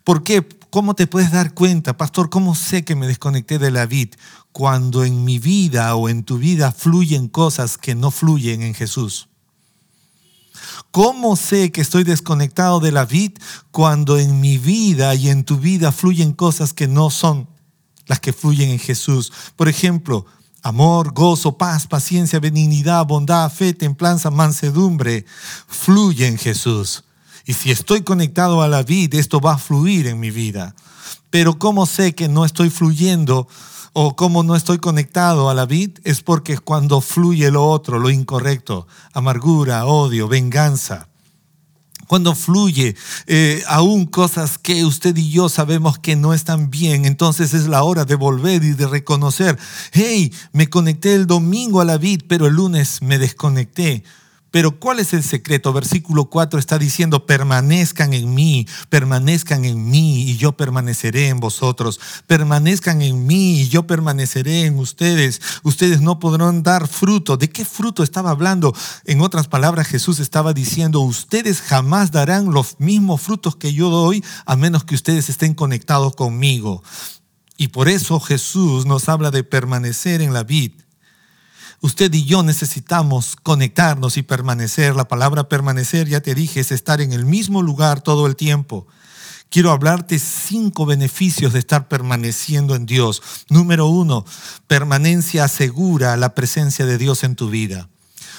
¿Por 0.06 0.22
qué? 0.22 0.48
¿Cómo 0.70 0.94
te 0.94 1.08
puedes 1.08 1.32
dar 1.32 1.52
cuenta, 1.52 1.96
pastor? 1.96 2.30
¿Cómo 2.30 2.54
sé 2.54 2.84
que 2.84 2.94
me 2.94 3.08
desconecté 3.08 3.58
de 3.58 3.72
la 3.72 3.86
vid? 3.86 4.10
Cuando 4.52 5.02
en 5.02 5.24
mi 5.24 5.40
vida 5.40 5.96
o 5.96 6.08
en 6.08 6.22
tu 6.22 6.38
vida 6.38 6.70
fluyen 6.70 7.26
cosas 7.26 7.76
que 7.76 7.96
no 7.96 8.12
fluyen 8.12 8.62
en 8.62 8.72
Jesús. 8.72 9.28
¿Cómo 10.92 11.34
sé 11.34 11.72
que 11.72 11.80
estoy 11.80 12.04
desconectado 12.04 12.78
de 12.78 12.92
la 12.92 13.04
vid 13.04 13.32
cuando 13.72 14.16
en 14.16 14.40
mi 14.40 14.58
vida 14.58 15.12
y 15.16 15.28
en 15.28 15.42
tu 15.42 15.56
vida 15.56 15.90
fluyen 15.90 16.34
cosas 16.34 16.72
que 16.72 16.86
no 16.86 17.10
son 17.10 17.48
las 18.06 18.20
que 18.20 18.32
fluyen 18.32 18.70
en 18.70 18.78
Jesús? 18.78 19.32
Por 19.56 19.68
ejemplo, 19.68 20.24
amor, 20.62 21.14
gozo, 21.14 21.58
paz, 21.58 21.88
paciencia, 21.88 22.38
benignidad, 22.38 23.04
bondad, 23.06 23.50
fe, 23.50 23.74
templanza, 23.74 24.30
mansedumbre, 24.30 25.26
fluye 25.66 26.28
en 26.28 26.38
Jesús. 26.38 27.02
Y 27.46 27.54
si 27.54 27.70
estoy 27.70 28.02
conectado 28.02 28.60
a 28.60 28.68
la 28.68 28.82
vid, 28.82 29.14
esto 29.14 29.40
va 29.40 29.54
a 29.54 29.58
fluir 29.58 30.08
en 30.08 30.20
mi 30.20 30.30
vida. 30.30 30.74
Pero 31.30 31.58
¿cómo 31.58 31.86
sé 31.86 32.14
que 32.14 32.28
no 32.28 32.44
estoy 32.44 32.70
fluyendo 32.70 33.48
o 33.98 34.14
cómo 34.14 34.42
no 34.42 34.56
estoy 34.56 34.76
conectado 34.76 35.48
a 35.48 35.54
la 35.54 35.64
vid, 35.64 35.92
es 36.04 36.20
porque 36.20 36.58
cuando 36.58 37.00
fluye 37.00 37.50
lo 37.50 37.66
otro, 37.66 37.98
lo 37.98 38.10
incorrecto, 38.10 38.86
amargura, 39.14 39.86
odio, 39.86 40.28
venganza, 40.28 41.08
cuando 42.06 42.34
fluye 42.34 42.94
eh, 43.26 43.62
aún 43.66 44.04
cosas 44.04 44.58
que 44.58 44.84
usted 44.84 45.16
y 45.16 45.30
yo 45.30 45.48
sabemos 45.48 45.98
que 45.98 46.14
no 46.14 46.34
están 46.34 46.68
bien, 46.68 47.06
entonces 47.06 47.54
es 47.54 47.68
la 47.68 47.84
hora 47.84 48.04
de 48.04 48.16
volver 48.16 48.62
y 48.64 48.74
de 48.74 48.86
reconocer, 48.86 49.58
hey, 49.92 50.30
me 50.52 50.68
conecté 50.68 51.14
el 51.14 51.26
domingo 51.26 51.80
a 51.80 51.86
la 51.86 51.96
vid, 51.96 52.22
pero 52.28 52.46
el 52.46 52.54
lunes 52.54 53.00
me 53.00 53.18
desconecté. 53.18 54.04
Pero 54.56 54.80
¿cuál 54.80 55.00
es 55.00 55.12
el 55.12 55.22
secreto? 55.22 55.70
Versículo 55.74 56.30
4 56.30 56.58
está 56.58 56.78
diciendo, 56.78 57.26
permanezcan 57.26 58.14
en 58.14 58.32
mí, 58.32 58.66
permanezcan 58.88 59.66
en 59.66 59.90
mí 59.90 60.30
y 60.30 60.38
yo 60.38 60.52
permaneceré 60.56 61.28
en 61.28 61.40
vosotros. 61.40 62.00
Permanezcan 62.26 63.02
en 63.02 63.26
mí 63.26 63.60
y 63.60 63.68
yo 63.68 63.86
permaneceré 63.86 64.64
en 64.64 64.78
ustedes. 64.78 65.42
Ustedes 65.62 66.00
no 66.00 66.18
podrán 66.18 66.62
dar 66.62 66.88
fruto. 66.88 67.36
¿De 67.36 67.50
qué 67.50 67.66
fruto 67.66 68.02
estaba 68.02 68.30
hablando? 68.30 68.74
En 69.04 69.20
otras 69.20 69.46
palabras, 69.46 69.88
Jesús 69.88 70.20
estaba 70.20 70.54
diciendo, 70.54 71.00
ustedes 71.00 71.60
jamás 71.60 72.10
darán 72.10 72.50
los 72.50 72.80
mismos 72.80 73.20
frutos 73.20 73.56
que 73.56 73.74
yo 73.74 73.90
doy 73.90 74.24
a 74.46 74.56
menos 74.56 74.84
que 74.84 74.94
ustedes 74.94 75.28
estén 75.28 75.52
conectados 75.52 76.16
conmigo. 76.16 76.82
Y 77.58 77.68
por 77.68 77.90
eso 77.90 78.20
Jesús 78.20 78.86
nos 78.86 79.10
habla 79.10 79.30
de 79.30 79.44
permanecer 79.44 80.22
en 80.22 80.32
la 80.32 80.44
vid. 80.44 80.72
Usted 81.80 82.12
y 82.14 82.24
yo 82.24 82.42
necesitamos 82.42 83.36
conectarnos 83.42 84.16
y 84.16 84.22
permanecer. 84.22 84.94
La 84.96 85.08
palabra 85.08 85.48
permanecer, 85.48 86.08
ya 86.08 86.20
te 86.20 86.34
dije, 86.34 86.60
es 86.60 86.72
estar 86.72 87.00
en 87.00 87.12
el 87.12 87.26
mismo 87.26 87.62
lugar 87.62 88.00
todo 88.00 88.26
el 88.26 88.36
tiempo. 88.36 88.86
Quiero 89.50 89.70
hablarte 89.70 90.18
cinco 90.18 90.86
beneficios 90.86 91.52
de 91.52 91.60
estar 91.60 91.88
permaneciendo 91.88 92.74
en 92.74 92.86
Dios. 92.86 93.22
Número 93.48 93.86
uno, 93.86 94.24
permanencia 94.66 95.44
asegura 95.44 96.16
la 96.16 96.34
presencia 96.34 96.84
de 96.84 96.98
Dios 96.98 97.22
en 97.24 97.36
tu 97.36 97.48
vida. 97.48 97.88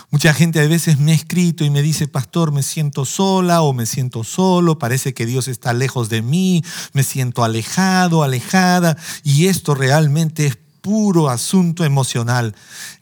Mucha 0.10 0.34
gente 0.34 0.62
a 0.62 0.68
veces 0.68 1.00
me 1.00 1.12
ha 1.12 1.16
escrito 1.16 1.66
y 1.66 1.70
me 1.70 1.82
dice, 1.82 2.08
pastor, 2.08 2.52
me 2.52 2.64
siento 2.64 3.04
sola 3.04 3.62
o 3.62 3.74
me 3.74 3.86
siento 3.86 4.24
solo, 4.24 4.80
parece 4.80 5.14
que 5.14 5.26
Dios 5.26 5.50
está 5.50 5.74
lejos 5.74 6.08
de 6.08 6.22
mí, 6.22 6.64
me 6.94 7.04
siento 7.04 7.44
alejado, 7.44 8.24
alejada, 8.24 8.96
y 9.24 9.48
esto 9.48 9.76
realmente 9.76 10.46
es 10.46 10.58
puro 10.88 11.28
asunto 11.28 11.84
emocional. 11.84 12.56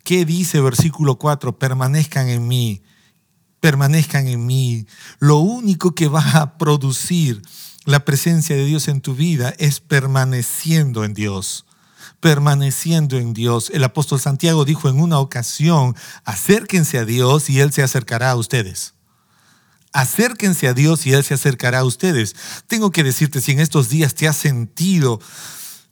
¿Qué 0.04 0.26
dice 0.26 0.60
versículo 0.60 1.20
4? 1.20 1.60
Permanezcan 1.60 2.30
en 2.30 2.48
mí, 2.48 2.82
permanezcan 3.60 4.28
en 4.28 4.44
mí. 4.44 4.88
Lo 5.20 5.38
único 5.38 5.94
que 5.94 6.08
va 6.08 6.28
a 6.32 6.58
producir 6.58 7.44
la 7.86 8.04
presencia 8.04 8.56
de 8.56 8.66
Dios 8.66 8.88
en 8.88 9.02
tu 9.02 9.14
vida 9.14 9.54
es 9.60 9.82
permaneciendo 9.82 11.04
en 11.04 11.14
Dios 11.14 11.66
permaneciendo 12.22 13.18
en 13.18 13.34
Dios. 13.34 13.70
El 13.72 13.84
apóstol 13.84 14.20
Santiago 14.20 14.66
dijo 14.66 14.90
en 14.90 15.00
una 15.00 15.20
ocasión, 15.20 15.96
acérquense 16.24 16.98
a 16.98 17.06
Dios 17.06 17.52
y 17.52 17.60
Él 17.60 17.72
se 17.72 17.84
acercará 17.84 18.32
a 18.32 18.36
ustedes. 18.36 18.96
Acérquense 19.94 20.68
a 20.68 20.74
Dios 20.74 21.06
y 21.06 21.14
Él 21.14 21.24
se 21.24 21.36
acercará 21.36 21.80
a 21.80 21.84
ustedes. 21.84 22.36
Tengo 22.66 22.90
que 22.90 23.04
decirte, 23.04 23.42
si 23.42 23.52
en 23.52 23.60
estos 23.60 23.90
días 23.90 24.16
te 24.16 24.28
has 24.28 24.38
sentido 24.38 25.20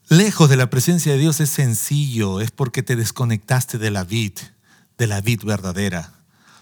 lejos 0.10 0.50
de 0.50 0.58
la 0.58 0.70
presencia 0.70 1.14
de 1.14 1.18
Dios 1.18 1.40
es 1.40 1.50
sencillo, 1.50 2.42
es 2.42 2.52
porque 2.52 2.84
te 2.84 2.96
desconectaste 2.96 3.78
de 3.78 3.92
la 3.92 4.04
vid, 4.04 4.34
de 4.98 5.08
la 5.08 5.22
vid 5.22 5.44
verdadera. 5.44 6.14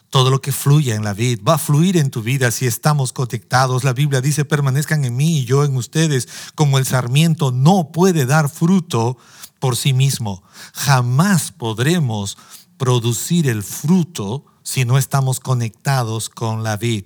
Todo 0.09 0.29
lo 0.29 0.41
que 0.41 0.51
fluya 0.51 0.95
en 0.95 1.05
la 1.05 1.13
vid 1.13 1.39
va 1.47 1.53
a 1.53 1.57
fluir 1.57 1.95
en 1.95 2.11
tu 2.11 2.21
vida 2.21 2.51
si 2.51 2.67
estamos 2.67 3.13
conectados. 3.13 3.85
La 3.85 3.93
Biblia 3.93 4.19
dice, 4.19 4.43
permanezcan 4.43 5.05
en 5.05 5.15
mí 5.15 5.39
y 5.39 5.45
yo 5.45 5.63
en 5.63 5.77
ustedes, 5.77 6.27
como 6.53 6.77
el 6.77 6.85
sarmiento 6.85 7.51
no 7.51 7.91
puede 7.93 8.25
dar 8.25 8.49
fruto 8.49 9.17
por 9.59 9.77
sí 9.77 9.93
mismo. 9.93 10.43
Jamás 10.73 11.51
podremos 11.51 12.37
producir 12.77 13.47
el 13.47 13.63
fruto 13.63 14.45
si 14.63 14.83
no 14.83 14.97
estamos 14.97 15.39
conectados 15.39 16.29
con 16.29 16.63
la 16.63 16.75
vid. 16.75 17.05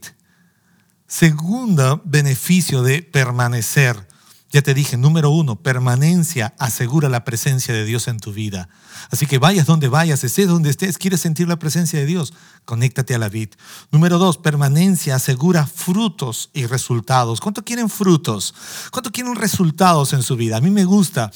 Segundo 1.08 2.02
beneficio 2.06 2.82
de 2.82 3.04
permanecer 3.04 4.08
ya 4.56 4.62
te 4.62 4.74
dije, 4.74 4.96
número 4.96 5.32
uno, 5.32 5.58
permanencia 5.58 6.54
asegura 6.60 7.10
la 7.10 7.26
presencia 7.26 7.74
de 7.74 7.84
Dios 7.84 8.08
en 8.08 8.22
tu 8.22 8.32
vida. 8.32 8.70
Así 9.12 9.26
que 9.26 9.38
vayas 9.38 9.66
donde 9.66 9.90
vayas, 9.90 10.24
estés 10.24 10.48
donde 10.48 10.70
estés, 10.70 10.98
quieres 10.98 11.20
sentir 11.20 11.50
la 11.50 11.60
presencia 11.60 12.00
de 12.00 12.06
Dios, 12.06 12.34
conéctate 12.64 13.14
a 13.14 13.18
la 13.18 13.28
vid. 13.28 13.50
Número 13.92 14.18
dos, 14.18 14.38
permanencia 14.38 15.16
asegura 15.16 15.68
frutos 15.68 16.52
y 16.54 16.68
resultados. 16.68 17.42
¿Cuánto 17.42 17.66
quieren 17.66 17.90
frutos? 17.90 18.56
¿Cuánto 18.92 19.12
quieren 19.12 19.36
resultados 19.36 20.14
en 20.14 20.24
su 20.24 20.38
vida? 20.38 20.56
A 20.56 20.62
mí 20.62 20.70
me 20.70 20.86
gusta 20.86 21.32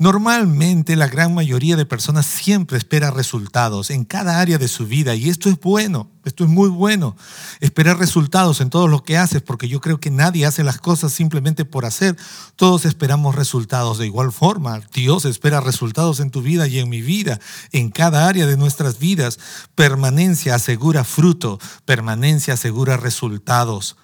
Normalmente 0.00 0.94
la 0.94 1.08
gran 1.08 1.34
mayoría 1.34 1.74
de 1.74 1.84
personas 1.84 2.24
siempre 2.24 2.78
espera 2.78 3.10
resultados 3.10 3.90
en 3.90 4.04
cada 4.04 4.38
área 4.38 4.56
de 4.56 4.68
su 4.68 4.86
vida 4.86 5.16
y 5.16 5.28
esto 5.28 5.50
es 5.50 5.58
bueno, 5.58 6.08
esto 6.24 6.44
es 6.44 6.50
muy 6.50 6.68
bueno. 6.68 7.16
Esperar 7.58 7.98
resultados 7.98 8.60
en 8.60 8.70
todo 8.70 8.86
lo 8.86 9.02
que 9.02 9.18
haces 9.18 9.42
porque 9.42 9.66
yo 9.66 9.80
creo 9.80 9.98
que 9.98 10.12
nadie 10.12 10.46
hace 10.46 10.62
las 10.62 10.78
cosas 10.78 11.12
simplemente 11.12 11.64
por 11.64 11.84
hacer. 11.84 12.16
Todos 12.54 12.84
esperamos 12.84 13.34
resultados 13.34 13.98
de 13.98 14.06
igual 14.06 14.30
forma. 14.30 14.80
Dios 14.94 15.24
espera 15.24 15.60
resultados 15.60 16.20
en 16.20 16.30
tu 16.30 16.42
vida 16.42 16.68
y 16.68 16.78
en 16.78 16.88
mi 16.88 17.02
vida, 17.02 17.40
en 17.72 17.90
cada 17.90 18.28
área 18.28 18.46
de 18.46 18.56
nuestras 18.56 19.00
vidas. 19.00 19.40
Permanencia 19.74 20.54
asegura 20.54 21.02
fruto, 21.02 21.58
permanencia 21.86 22.54
asegura 22.54 22.98
resultados. 22.98 23.96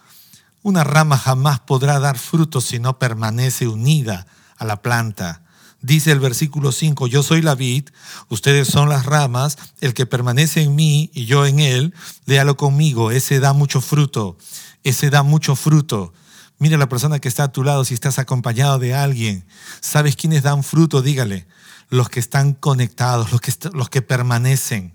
Una 0.60 0.82
rama 0.82 1.16
jamás 1.16 1.60
podrá 1.60 2.00
dar 2.00 2.18
frutos 2.18 2.64
si 2.64 2.80
no 2.80 2.98
permanece 2.98 3.68
unida 3.68 4.26
a 4.56 4.64
la 4.64 4.82
planta. 4.82 5.43
Dice 5.84 6.12
el 6.12 6.18
versículo 6.18 6.72
5, 6.72 7.08
yo 7.08 7.22
soy 7.22 7.42
la 7.42 7.54
vid, 7.54 7.90
ustedes 8.30 8.68
son 8.68 8.88
las 8.88 9.04
ramas, 9.04 9.58
el 9.82 9.92
que 9.92 10.06
permanece 10.06 10.62
en 10.62 10.74
mí 10.74 11.10
y 11.12 11.26
yo 11.26 11.44
en 11.44 11.58
él, 11.58 11.92
léalo 12.24 12.56
conmigo, 12.56 13.10
ese 13.10 13.38
da 13.38 13.52
mucho 13.52 13.82
fruto, 13.82 14.38
ese 14.82 15.10
da 15.10 15.22
mucho 15.22 15.56
fruto. 15.56 16.14
Mira 16.58 16.78
la 16.78 16.88
persona 16.88 17.18
que 17.18 17.28
está 17.28 17.44
a 17.44 17.52
tu 17.52 17.62
lado, 17.62 17.84
si 17.84 17.92
estás 17.92 18.18
acompañado 18.18 18.78
de 18.78 18.94
alguien, 18.94 19.44
¿sabes 19.82 20.16
quiénes 20.16 20.42
dan 20.42 20.64
fruto? 20.64 21.02
Dígale, 21.02 21.46
los 21.90 22.08
que 22.08 22.18
están 22.18 22.54
conectados, 22.54 23.30
los 23.30 23.42
que, 23.42 23.52
los 23.74 23.90
que 23.90 24.00
permanecen. 24.00 24.94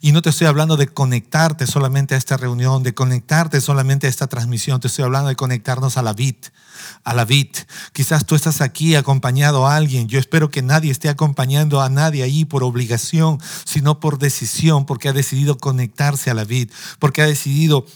Y 0.00 0.12
no 0.12 0.22
te 0.22 0.30
estoy 0.30 0.46
hablando 0.46 0.76
de 0.76 0.88
conectarte 0.88 1.66
solamente 1.66 2.14
a 2.14 2.18
esta 2.18 2.36
reunión, 2.36 2.82
de 2.82 2.94
conectarte 2.94 3.60
solamente 3.60 4.06
a 4.06 4.10
esta 4.10 4.26
transmisión, 4.26 4.80
te 4.80 4.88
estoy 4.88 5.04
hablando 5.04 5.28
de 5.28 5.36
conectarnos 5.36 5.96
a 5.96 6.02
la 6.02 6.12
vid, 6.12 6.36
a 7.04 7.14
la 7.14 7.24
vid. 7.24 7.48
Quizás 7.92 8.26
tú 8.26 8.34
estás 8.34 8.60
aquí 8.60 8.94
acompañado 8.94 9.66
a 9.66 9.76
alguien, 9.76 10.08
yo 10.08 10.18
espero 10.18 10.50
que 10.50 10.62
nadie 10.62 10.90
esté 10.90 11.08
acompañando 11.08 11.80
a 11.80 11.88
nadie 11.88 12.22
ahí 12.22 12.44
por 12.44 12.64
obligación, 12.64 13.38
sino 13.64 14.00
por 14.00 14.18
decisión, 14.18 14.86
porque 14.86 15.08
ha 15.08 15.12
decidido 15.12 15.58
conectarse 15.58 16.30
a 16.30 16.34
la 16.34 16.44
vid, 16.44 16.70
porque 16.98 17.22
ha 17.22 17.26
decidido 17.26 17.86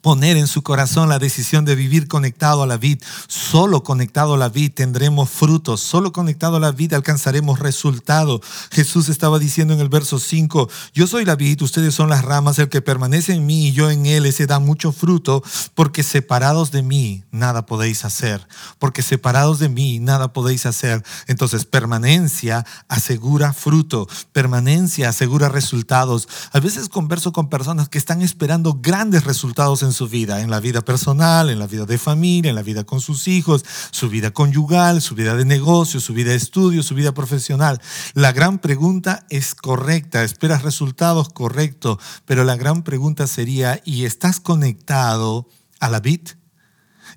poner 0.00 0.36
en 0.36 0.46
su 0.46 0.62
corazón 0.62 1.08
la 1.08 1.18
decisión 1.18 1.64
de 1.64 1.74
vivir 1.74 2.08
conectado 2.08 2.62
a 2.62 2.66
la 2.66 2.76
vid. 2.76 3.02
Solo 3.26 3.82
conectado 3.82 4.34
a 4.34 4.38
la 4.38 4.48
vid 4.48 4.72
tendremos 4.72 5.30
frutos, 5.30 5.80
solo 5.80 6.12
conectado 6.12 6.56
a 6.56 6.60
la 6.60 6.72
vid 6.72 6.94
alcanzaremos 6.94 7.58
resultado. 7.58 8.40
Jesús 8.70 9.08
estaba 9.08 9.38
diciendo 9.38 9.74
en 9.74 9.80
el 9.80 9.88
verso 9.88 10.18
5, 10.18 10.68
yo 10.92 11.06
soy 11.06 11.24
la 11.24 11.36
vid, 11.36 11.62
ustedes 11.62 11.94
son 11.94 12.08
las 12.08 12.24
ramas, 12.24 12.58
el 12.58 12.68
que 12.68 12.82
permanece 12.82 13.32
en 13.32 13.46
mí 13.46 13.68
y 13.68 13.72
yo 13.72 13.90
en 13.90 14.06
él, 14.06 14.26
ese 14.26 14.46
da 14.46 14.58
mucho 14.58 14.92
fruto, 14.92 15.42
porque 15.74 16.02
separados 16.02 16.70
de 16.70 16.82
mí 16.82 17.24
nada 17.30 17.66
podéis 17.66 18.04
hacer, 18.04 18.46
porque 18.78 19.02
separados 19.02 19.58
de 19.58 19.68
mí 19.68 19.98
nada 19.98 20.32
podéis 20.32 20.66
hacer. 20.66 21.02
Entonces, 21.26 21.64
permanencia 21.64 22.64
asegura 22.88 23.52
fruto, 23.52 24.08
permanencia 24.32 25.08
asegura 25.08 25.48
resultados. 25.48 26.28
A 26.52 26.60
veces 26.60 26.88
converso 26.88 27.32
con 27.32 27.48
personas 27.48 27.88
que 27.88 27.98
están 27.98 28.22
esperando 28.22 28.78
grandes 28.80 29.24
resultados 29.24 29.82
en 29.82 29.87
su 29.92 30.08
vida, 30.08 30.40
en 30.40 30.50
la 30.50 30.60
vida 30.60 30.82
personal, 30.82 31.50
en 31.50 31.58
la 31.58 31.66
vida 31.66 31.86
de 31.86 31.98
familia, 31.98 32.50
en 32.50 32.54
la 32.54 32.62
vida 32.62 32.84
con 32.84 33.00
sus 33.00 33.28
hijos, 33.28 33.64
su 33.90 34.08
vida 34.08 34.30
conyugal, 34.30 35.02
su 35.02 35.14
vida 35.14 35.34
de 35.34 35.44
negocio, 35.44 36.00
su 36.00 36.14
vida 36.14 36.30
de 36.30 36.36
estudio, 36.36 36.82
su 36.82 36.94
vida 36.94 37.12
profesional. 37.12 37.80
La 38.14 38.32
gran 38.32 38.58
pregunta 38.58 39.26
es 39.30 39.54
correcta, 39.54 40.24
esperas 40.24 40.62
resultados 40.62 41.28
correctos, 41.28 41.98
pero 42.24 42.44
la 42.44 42.56
gran 42.56 42.82
pregunta 42.82 43.26
sería, 43.26 43.80
¿y 43.84 44.04
estás 44.04 44.40
conectado 44.40 45.48
a 45.80 45.88
la 45.88 46.00
vid? 46.00 46.28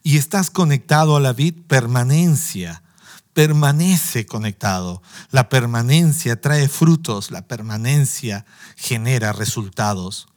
¿Y 0.04 0.18
estás 0.18 0.50
conectado 0.50 1.16
a 1.16 1.20
la 1.20 1.34
vid? 1.34 1.56
Permanencia 1.68 2.84
permanece 3.34 4.26
conectado. 4.26 5.02
La 5.32 5.50
permanencia 5.50 6.42
trae 6.42 6.68
frutos, 6.68 7.32
la 7.32 7.48
permanencia 7.48 8.46
genera 8.76 9.34
resultados. 9.34 10.28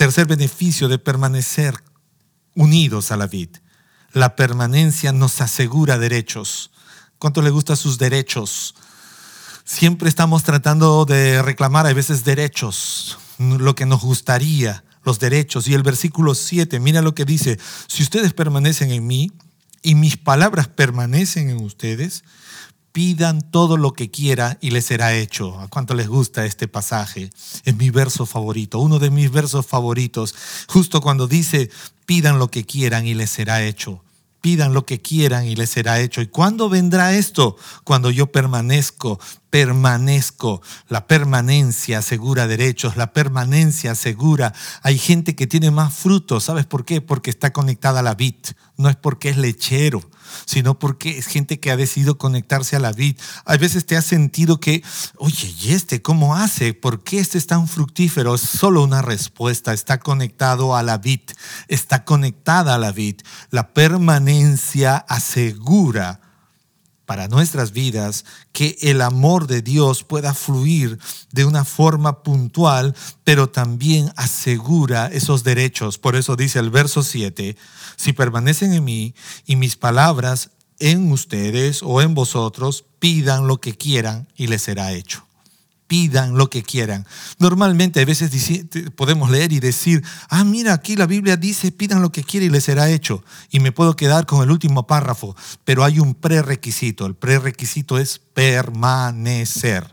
Tercer 0.00 0.26
beneficio 0.26 0.88
de 0.88 0.98
permanecer 0.98 1.74
unidos 2.54 3.12
a 3.12 3.18
la 3.18 3.26
vid. 3.26 3.50
La 4.14 4.34
permanencia 4.34 5.12
nos 5.12 5.42
asegura 5.42 5.98
derechos. 5.98 6.70
¿Cuánto 7.18 7.42
le 7.42 7.50
gustan 7.50 7.76
sus 7.76 7.98
derechos? 7.98 8.74
Siempre 9.62 10.08
estamos 10.08 10.42
tratando 10.42 11.04
de 11.04 11.42
reclamar 11.42 11.86
a 11.86 11.92
veces 11.92 12.24
derechos, 12.24 13.18
lo 13.38 13.74
que 13.74 13.84
nos 13.84 14.00
gustaría, 14.00 14.84
los 15.04 15.18
derechos. 15.18 15.68
Y 15.68 15.74
el 15.74 15.82
versículo 15.82 16.34
7, 16.34 16.80
mira 16.80 17.02
lo 17.02 17.14
que 17.14 17.26
dice, 17.26 17.58
si 17.86 18.02
ustedes 18.02 18.32
permanecen 18.32 18.92
en 18.92 19.06
mí 19.06 19.30
y 19.82 19.96
mis 19.96 20.16
palabras 20.16 20.66
permanecen 20.66 21.50
en 21.50 21.62
ustedes, 21.62 22.24
pidan 22.92 23.40
todo 23.50 23.76
lo 23.76 23.92
que 23.92 24.10
quiera 24.10 24.58
y 24.60 24.70
les 24.70 24.86
será 24.86 25.14
hecho. 25.14 25.58
¿A 25.60 25.68
cuánto 25.68 25.94
les 25.94 26.08
gusta 26.08 26.44
este 26.44 26.68
pasaje? 26.68 27.30
Es 27.64 27.76
mi 27.76 27.90
verso 27.90 28.26
favorito, 28.26 28.78
uno 28.78 28.98
de 28.98 29.10
mis 29.10 29.30
versos 29.30 29.66
favoritos, 29.66 30.34
justo 30.68 31.00
cuando 31.00 31.26
dice, 31.26 31.70
pidan 32.06 32.38
lo 32.38 32.50
que 32.50 32.64
quieran 32.64 33.06
y 33.06 33.14
les 33.14 33.30
será 33.30 33.62
hecho. 33.62 34.02
Pidan 34.40 34.72
lo 34.72 34.86
que 34.86 35.02
quieran 35.02 35.46
y 35.46 35.54
les 35.54 35.68
será 35.68 36.00
hecho. 36.00 36.22
¿Y 36.22 36.26
cuándo 36.26 36.70
vendrá 36.70 37.14
esto? 37.14 37.56
Cuando 37.84 38.10
yo 38.10 38.32
permanezco, 38.32 39.20
permanezco. 39.50 40.62
La 40.88 41.06
permanencia 41.06 41.98
asegura 41.98 42.46
derechos, 42.46 42.96
la 42.96 43.12
permanencia 43.12 43.92
asegura. 43.92 44.54
Hay 44.82 44.98
gente 44.98 45.34
que 45.34 45.46
tiene 45.46 45.70
más 45.70 45.92
frutos. 45.92 46.44
¿Sabes 46.44 46.66
por 46.66 46.84
qué? 46.84 47.00
Porque 47.00 47.30
está 47.30 47.52
conectada 47.52 48.00
a 48.00 48.04
la 48.04 48.14
vid. 48.14 48.34
No 48.76 48.88
es 48.88 48.96
porque 48.96 49.28
es 49.28 49.36
lechero 49.36 50.00
sino 50.46 50.78
porque 50.78 51.18
es 51.18 51.26
gente 51.26 51.60
que 51.60 51.70
ha 51.70 51.76
decidido 51.76 52.18
conectarse 52.18 52.76
a 52.76 52.80
la 52.80 52.92
vid. 52.92 53.16
A 53.44 53.56
veces 53.56 53.86
te 53.86 53.96
has 53.96 54.04
sentido 54.04 54.60
que, 54.60 54.82
oye, 55.16 55.54
¿y 55.60 55.72
este 55.72 56.02
cómo 56.02 56.36
hace? 56.36 56.74
¿Por 56.74 57.02
qué 57.02 57.18
este 57.18 57.38
es 57.38 57.46
tan 57.46 57.68
fructífero? 57.68 58.34
Es 58.34 58.42
solo 58.42 58.82
una 58.82 59.02
respuesta, 59.02 59.72
está 59.72 59.98
conectado 59.98 60.76
a 60.76 60.82
la 60.82 60.98
vid, 60.98 61.20
está 61.68 62.04
conectada 62.04 62.74
a 62.74 62.78
la 62.78 62.92
vid. 62.92 63.20
La 63.50 63.72
permanencia 63.72 64.96
asegura 64.96 66.20
para 67.10 67.26
nuestras 67.26 67.72
vidas 67.72 68.24
que 68.52 68.78
el 68.82 69.02
amor 69.02 69.48
de 69.48 69.62
Dios 69.62 70.04
pueda 70.04 70.32
fluir 70.32 70.96
de 71.32 71.44
una 71.44 71.64
forma 71.64 72.22
puntual, 72.22 72.94
pero 73.24 73.48
también 73.48 74.12
asegura 74.14 75.08
esos 75.08 75.42
derechos. 75.42 75.98
Por 75.98 76.14
eso 76.14 76.36
dice 76.36 76.60
el 76.60 76.70
verso 76.70 77.02
7, 77.02 77.56
si 77.96 78.12
permanecen 78.12 78.74
en 78.74 78.84
mí 78.84 79.16
y 79.44 79.56
mis 79.56 79.74
palabras 79.74 80.50
en 80.78 81.10
ustedes 81.10 81.82
o 81.82 82.00
en 82.00 82.14
vosotros, 82.14 82.84
pidan 83.00 83.48
lo 83.48 83.60
que 83.60 83.76
quieran 83.76 84.28
y 84.36 84.46
les 84.46 84.62
será 84.62 84.92
hecho 84.92 85.29
pidan 85.90 86.38
lo 86.38 86.48
que 86.48 86.62
quieran. 86.62 87.04
Normalmente 87.40 88.00
a 88.00 88.04
veces 88.04 88.30
podemos 88.94 89.28
leer 89.28 89.52
y 89.52 89.58
decir, 89.58 90.04
ah, 90.28 90.44
mira, 90.44 90.72
aquí 90.72 90.94
la 90.94 91.06
Biblia 91.06 91.36
dice, 91.36 91.72
pidan 91.72 92.00
lo 92.00 92.12
que 92.12 92.22
quieran 92.22 92.48
y 92.48 92.52
les 92.52 92.62
será 92.62 92.88
hecho. 92.88 93.24
Y 93.50 93.58
me 93.58 93.72
puedo 93.72 93.96
quedar 93.96 94.24
con 94.24 94.40
el 94.44 94.52
último 94.52 94.86
párrafo, 94.86 95.34
pero 95.64 95.82
hay 95.82 95.98
un 95.98 96.14
prerequisito. 96.14 97.06
El 97.06 97.16
prerequisito 97.16 97.98
es 97.98 98.20
permanecer. 98.20 99.92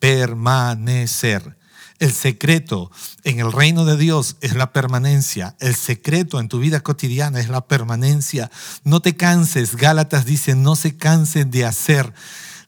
Permanecer. 0.00 1.56
El 1.98 2.12
secreto 2.12 2.90
en 3.24 3.40
el 3.40 3.52
reino 3.52 3.86
de 3.86 3.96
Dios 3.96 4.36
es 4.42 4.54
la 4.54 4.70
permanencia. 4.74 5.56
El 5.60 5.74
secreto 5.74 6.40
en 6.40 6.48
tu 6.48 6.58
vida 6.58 6.80
cotidiana 6.80 7.40
es 7.40 7.48
la 7.48 7.66
permanencia. 7.66 8.50
No 8.84 9.00
te 9.00 9.16
canses. 9.16 9.76
Gálatas 9.76 10.26
dice, 10.26 10.54
no 10.54 10.76
se 10.76 10.98
cansen 10.98 11.50
de 11.50 11.64
hacer 11.64 12.12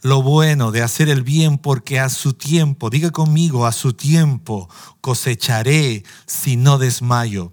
lo 0.09 0.23
bueno, 0.23 0.73
de 0.73 0.83
hacer 0.83 1.09
el 1.09 1.23
bien, 1.23 1.59
porque 1.59 2.01
a 2.01 2.09
su 2.09 2.33
tiempo, 2.33 2.91
diga 2.91 3.11
conmigo, 3.11 3.67
a 3.67 3.73
su 3.73 3.93
tiempo 3.93 4.69
cosecharé 5.01 6.03
si 6.27 6.57
no 6.57 6.79
desmayo. 6.79 7.53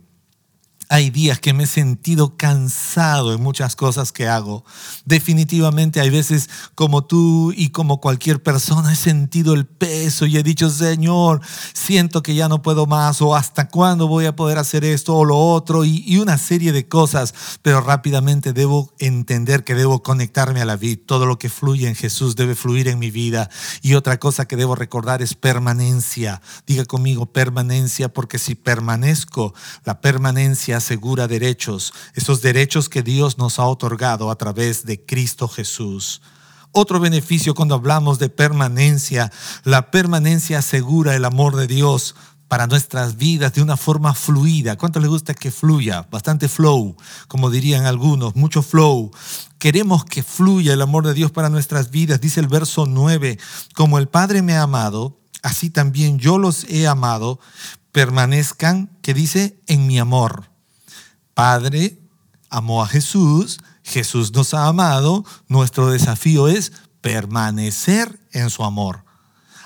Hay 0.90 1.10
días 1.10 1.40
que 1.40 1.54
me 1.54 1.64
he 1.64 1.68
sentido 1.68 2.38
cansado 2.38 3.34
en 3.34 3.42
muchas 3.42 3.76
cosas 3.76 4.12
que 4.12 4.28
hago. 4.28 4.64
Definitivamente 5.06 6.00
hay 6.00 6.10
veces 6.10 6.50
como 6.76 7.06
tú 7.06 7.54
y 7.56 7.70
como 7.70 8.00
cualquier 8.00 8.44
persona 8.44 8.94
he 8.94 8.96
sentido 8.96 9.54
el 9.54 9.66
peso 9.66 10.26
y 10.26 10.38
he 10.38 10.44
dicho, 10.44 10.70
Señor, 10.70 11.42
siento 11.74 12.22
que 12.22 12.36
ya 12.36 12.48
no 12.48 12.62
puedo 12.62 12.86
más 12.86 13.22
o 13.22 13.36
hasta 13.36 13.70
cuándo 13.70 14.08
voy 14.08 14.26
a 14.26 14.36
poder 14.36 14.58
hacer 14.58 14.86
esto 14.86 15.16
o 15.16 15.26
lo 15.26 15.38
otro 15.38 15.86
y, 15.86 16.04
y 16.06 16.20
una 16.20 16.38
serie 16.38 16.72
de 16.72 16.88
cosas. 16.88 17.34
Pero 17.62 17.82
rápidamente 17.82 18.54
debo 18.54 18.94
entender 19.00 19.64
que 19.64 19.76
debo 19.76 20.04
conectarme 20.04 20.62
a 20.62 20.66
la 20.66 20.76
vida. 20.76 21.02
Todo 21.06 21.26
lo 21.26 21.40
que 21.40 21.50
fluye 21.50 21.88
en 21.88 21.96
Jesús 21.96 22.36
debe 22.36 22.56
fluir 22.56 22.88
en 22.88 23.00
mi 23.00 23.12
vida. 23.12 23.50
Y 23.82 23.96
otra 23.96 24.20
cosa 24.20 24.48
que 24.48 24.56
debo 24.56 24.76
recordar 24.76 25.22
es 25.22 25.34
permanencia. 25.34 26.42
Diga 26.68 26.86
conmigo 26.86 27.26
permanencia 27.26 28.10
porque 28.10 28.40
si 28.40 28.56
permanezco, 28.56 29.54
la 29.84 30.02
permanencia 30.02 30.75
asegura 30.76 31.28
derechos, 31.28 31.94
esos 32.14 32.42
derechos 32.42 32.90
que 32.90 33.02
Dios 33.02 33.38
nos 33.38 33.60
ha 33.60 33.66
otorgado 33.66 34.30
a 34.30 34.38
través 34.38 34.86
de 34.86 35.04
Cristo 35.06 35.48
Jesús. 35.48 36.22
Otro 36.72 37.00
beneficio 37.00 37.56
cuando 37.56 37.76
hablamos 37.76 38.20
de 38.20 38.30
permanencia, 38.30 39.32
la 39.64 39.92
permanencia 39.92 40.60
asegura 40.60 41.16
el 41.16 41.24
amor 41.24 41.56
de 41.56 41.68
Dios 41.68 42.16
para 42.48 42.68
nuestras 42.68 43.18
vidas 43.18 43.54
de 43.54 43.62
una 43.62 43.78
forma 43.78 44.14
fluida. 44.14 44.78
¿Cuánto 44.78 45.00
le 45.00 45.08
gusta 45.08 45.34
que 45.34 45.52
fluya? 45.52 46.08
Bastante 46.12 46.48
flow, 46.48 46.96
como 47.28 47.50
dirían 47.50 47.86
algunos, 47.86 48.36
mucho 48.36 48.62
flow. 48.62 49.12
Queremos 49.58 50.06
que 50.06 50.22
fluya 50.22 50.74
el 50.74 50.82
amor 50.82 51.06
de 51.08 51.14
Dios 51.14 51.32
para 51.32 51.50
nuestras 51.50 51.92
vidas. 51.92 52.22
Dice 52.22 52.40
el 52.40 52.48
verso 52.48 52.86
9, 52.86 53.40
como 53.74 53.98
el 53.98 54.08
Padre 54.08 54.42
me 54.42 54.56
ha 54.56 54.64
amado, 54.64 55.20
así 55.42 55.70
también 55.70 56.20
yo 56.20 56.38
los 56.38 56.66
he 56.66 56.88
amado, 56.88 57.40
permanezcan, 57.92 58.90
que 59.02 59.14
dice, 59.14 59.60
en 59.68 59.88
mi 59.88 59.98
amor. 59.98 60.55
Padre 61.36 62.00
amó 62.50 62.82
a 62.82 62.88
Jesús, 62.88 63.60
Jesús 63.84 64.34
nos 64.34 64.54
ha 64.56 64.68
amado, 64.68 65.24
nuestro 65.48 65.92
desafío 65.92 66.48
es 66.48 66.72
permanecer 67.02 68.20
en 68.32 68.50
su 68.50 68.64
amor. 68.64 69.04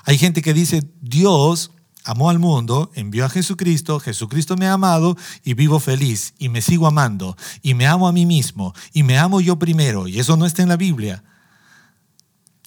Hay 0.04 0.18
gente 0.18 0.42
que 0.42 0.52
dice, 0.52 0.82
Dios 1.00 1.70
amó 2.04 2.28
al 2.28 2.40
mundo, 2.40 2.90
envió 2.94 3.24
a 3.24 3.30
Jesucristo, 3.30 4.00
Jesucristo 4.00 4.56
me 4.56 4.66
ha 4.66 4.72
amado 4.72 5.16
y 5.44 5.54
vivo 5.54 5.78
feliz 5.78 6.34
y 6.38 6.48
me 6.48 6.60
sigo 6.60 6.88
amando 6.88 7.36
y 7.62 7.74
me 7.74 7.86
amo 7.86 8.08
a 8.08 8.12
mí 8.12 8.26
mismo 8.26 8.74
y 8.92 9.04
me 9.04 9.16
amo 9.16 9.40
yo 9.40 9.58
primero 9.58 10.08
y 10.08 10.18
eso 10.18 10.36
no 10.36 10.46
está 10.46 10.62
en 10.62 10.70
la 10.70 10.76
Biblia. 10.76 11.22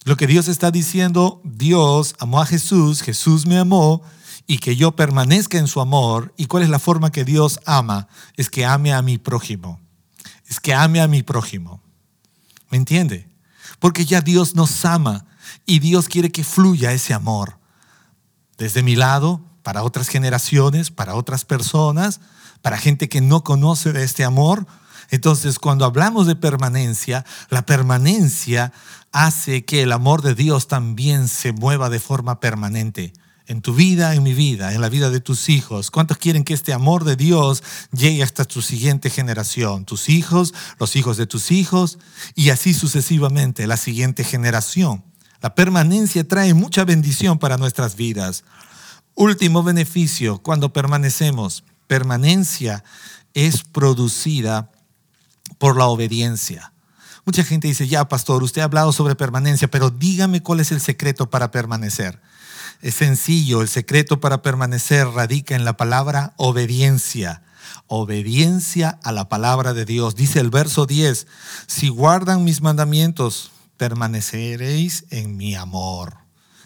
Lo 0.05 0.15
que 0.15 0.27
Dios 0.27 0.47
está 0.47 0.71
diciendo, 0.71 1.41
Dios 1.43 2.15
amó 2.19 2.41
a 2.41 2.45
Jesús, 2.45 3.01
Jesús 3.01 3.45
me 3.45 3.57
amó 3.57 4.01
y 4.47 4.57
que 4.57 4.75
yo 4.75 4.95
permanezca 4.95 5.57
en 5.57 5.67
su 5.67 5.81
amor. 5.81 6.33
¿Y 6.37 6.47
cuál 6.47 6.63
es 6.63 6.69
la 6.69 6.79
forma 6.79 7.11
que 7.11 7.23
Dios 7.23 7.59
ama? 7.65 8.07
Es 8.35 8.49
que 8.49 8.65
ame 8.65 8.93
a 8.93 9.01
mi 9.01 9.17
prójimo. 9.17 9.79
Es 10.47 10.59
que 10.59 10.73
ame 10.73 11.01
a 11.01 11.07
mi 11.07 11.23
prójimo. 11.23 11.81
¿Me 12.69 12.77
entiende? 12.77 13.29
Porque 13.79 14.05
ya 14.05 14.21
Dios 14.21 14.55
nos 14.55 14.85
ama 14.85 15.25
y 15.65 15.79
Dios 15.79 16.07
quiere 16.07 16.31
que 16.31 16.43
fluya 16.43 16.91
ese 16.91 17.13
amor. 17.13 17.57
Desde 18.57 18.83
mi 18.83 18.95
lado, 18.95 19.41
para 19.63 19.83
otras 19.83 20.09
generaciones, 20.09 20.91
para 20.91 21.15
otras 21.15 21.45
personas, 21.45 22.19
para 22.61 22.77
gente 22.77 23.09
que 23.09 23.21
no 23.21 23.43
conoce 23.43 23.93
de 23.93 24.03
este 24.03 24.23
amor. 24.23 24.67
Entonces, 25.09 25.59
cuando 25.59 25.85
hablamos 25.85 26.27
de 26.27 26.35
permanencia, 26.35 27.25
la 27.49 27.65
permanencia 27.65 28.73
hace 29.11 29.63
que 29.63 29.83
el 29.83 29.91
amor 29.91 30.21
de 30.21 30.35
Dios 30.35 30.67
también 30.67 31.27
se 31.27 31.53
mueva 31.53 31.89
de 31.89 31.99
forma 31.99 32.39
permanente 32.39 33.13
en 33.47 33.61
tu 33.61 33.73
vida, 33.73 34.15
en 34.15 34.23
mi 34.23 34.33
vida, 34.33 34.73
en 34.73 34.81
la 34.81 34.89
vida 34.89 35.09
de 35.09 35.19
tus 35.19 35.49
hijos. 35.49 35.91
¿Cuántos 35.91 36.17
quieren 36.17 36.43
que 36.43 36.53
este 36.53 36.73
amor 36.73 37.03
de 37.03 37.15
Dios 37.15 37.63
llegue 37.91 38.23
hasta 38.23 38.45
tu 38.45 38.61
siguiente 38.61 39.09
generación? 39.09 39.85
Tus 39.85 40.09
hijos, 40.09 40.53
los 40.79 40.95
hijos 40.95 41.17
de 41.17 41.27
tus 41.27 41.51
hijos 41.51 41.99
y 42.35 42.49
así 42.49 42.73
sucesivamente, 42.73 43.67
la 43.67 43.77
siguiente 43.77 44.23
generación. 44.23 45.03
La 45.41 45.55
permanencia 45.55 46.25
trae 46.25 46.53
mucha 46.53 46.85
bendición 46.85 47.37
para 47.37 47.57
nuestras 47.57 47.95
vidas. 47.95 48.45
Último 49.15 49.61
beneficio 49.61 50.39
cuando 50.39 50.71
permanecemos. 50.71 51.63
Permanencia 51.87 52.83
es 53.33 53.63
producida 53.63 54.71
por 55.57 55.77
la 55.77 55.87
obediencia. 55.87 56.71
Mucha 57.25 57.43
gente 57.43 57.67
dice, 57.67 57.87
ya, 57.87 58.07
pastor, 58.07 58.43
usted 58.43 58.61
ha 58.61 58.65
hablado 58.65 58.91
sobre 58.91 59.15
permanencia, 59.15 59.69
pero 59.69 59.89
dígame 59.89 60.41
cuál 60.41 60.59
es 60.59 60.71
el 60.71 60.81
secreto 60.81 61.29
para 61.29 61.51
permanecer. 61.51 62.21
Es 62.83 62.95
sencillo, 62.95 63.61
el 63.61 63.69
secreto 63.69 64.19
para 64.19 64.41
permanecer 64.41 65.07
radica 65.07 65.55
en 65.55 65.63
la 65.63 65.77
palabra 65.77 66.33
obediencia. 66.35 67.41
Obediencia 67.87 68.99
a 69.03 69.13
la 69.13 69.29
palabra 69.29 69.73
de 69.73 69.85
Dios. 69.85 70.17
Dice 70.17 70.41
el 70.41 70.49
verso 70.49 70.85
10, 70.85 71.25
si 71.65 71.87
guardan 71.87 72.43
mis 72.43 72.61
mandamientos, 72.61 73.53
permaneceréis 73.77 75.05
en 75.11 75.37
mi 75.37 75.55
amor. 75.55 76.17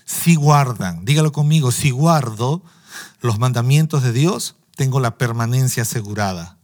Si 0.05 0.33
guardan, 0.33 1.05
dígalo 1.05 1.31
conmigo, 1.31 1.71
si 1.71 1.91
guardo 1.91 2.63
los 3.21 3.37
mandamientos 3.37 4.01
de 4.01 4.11
Dios, 4.11 4.55
tengo 4.75 4.99
la 4.99 5.19
permanencia 5.19 5.83
asegurada. 5.83 6.56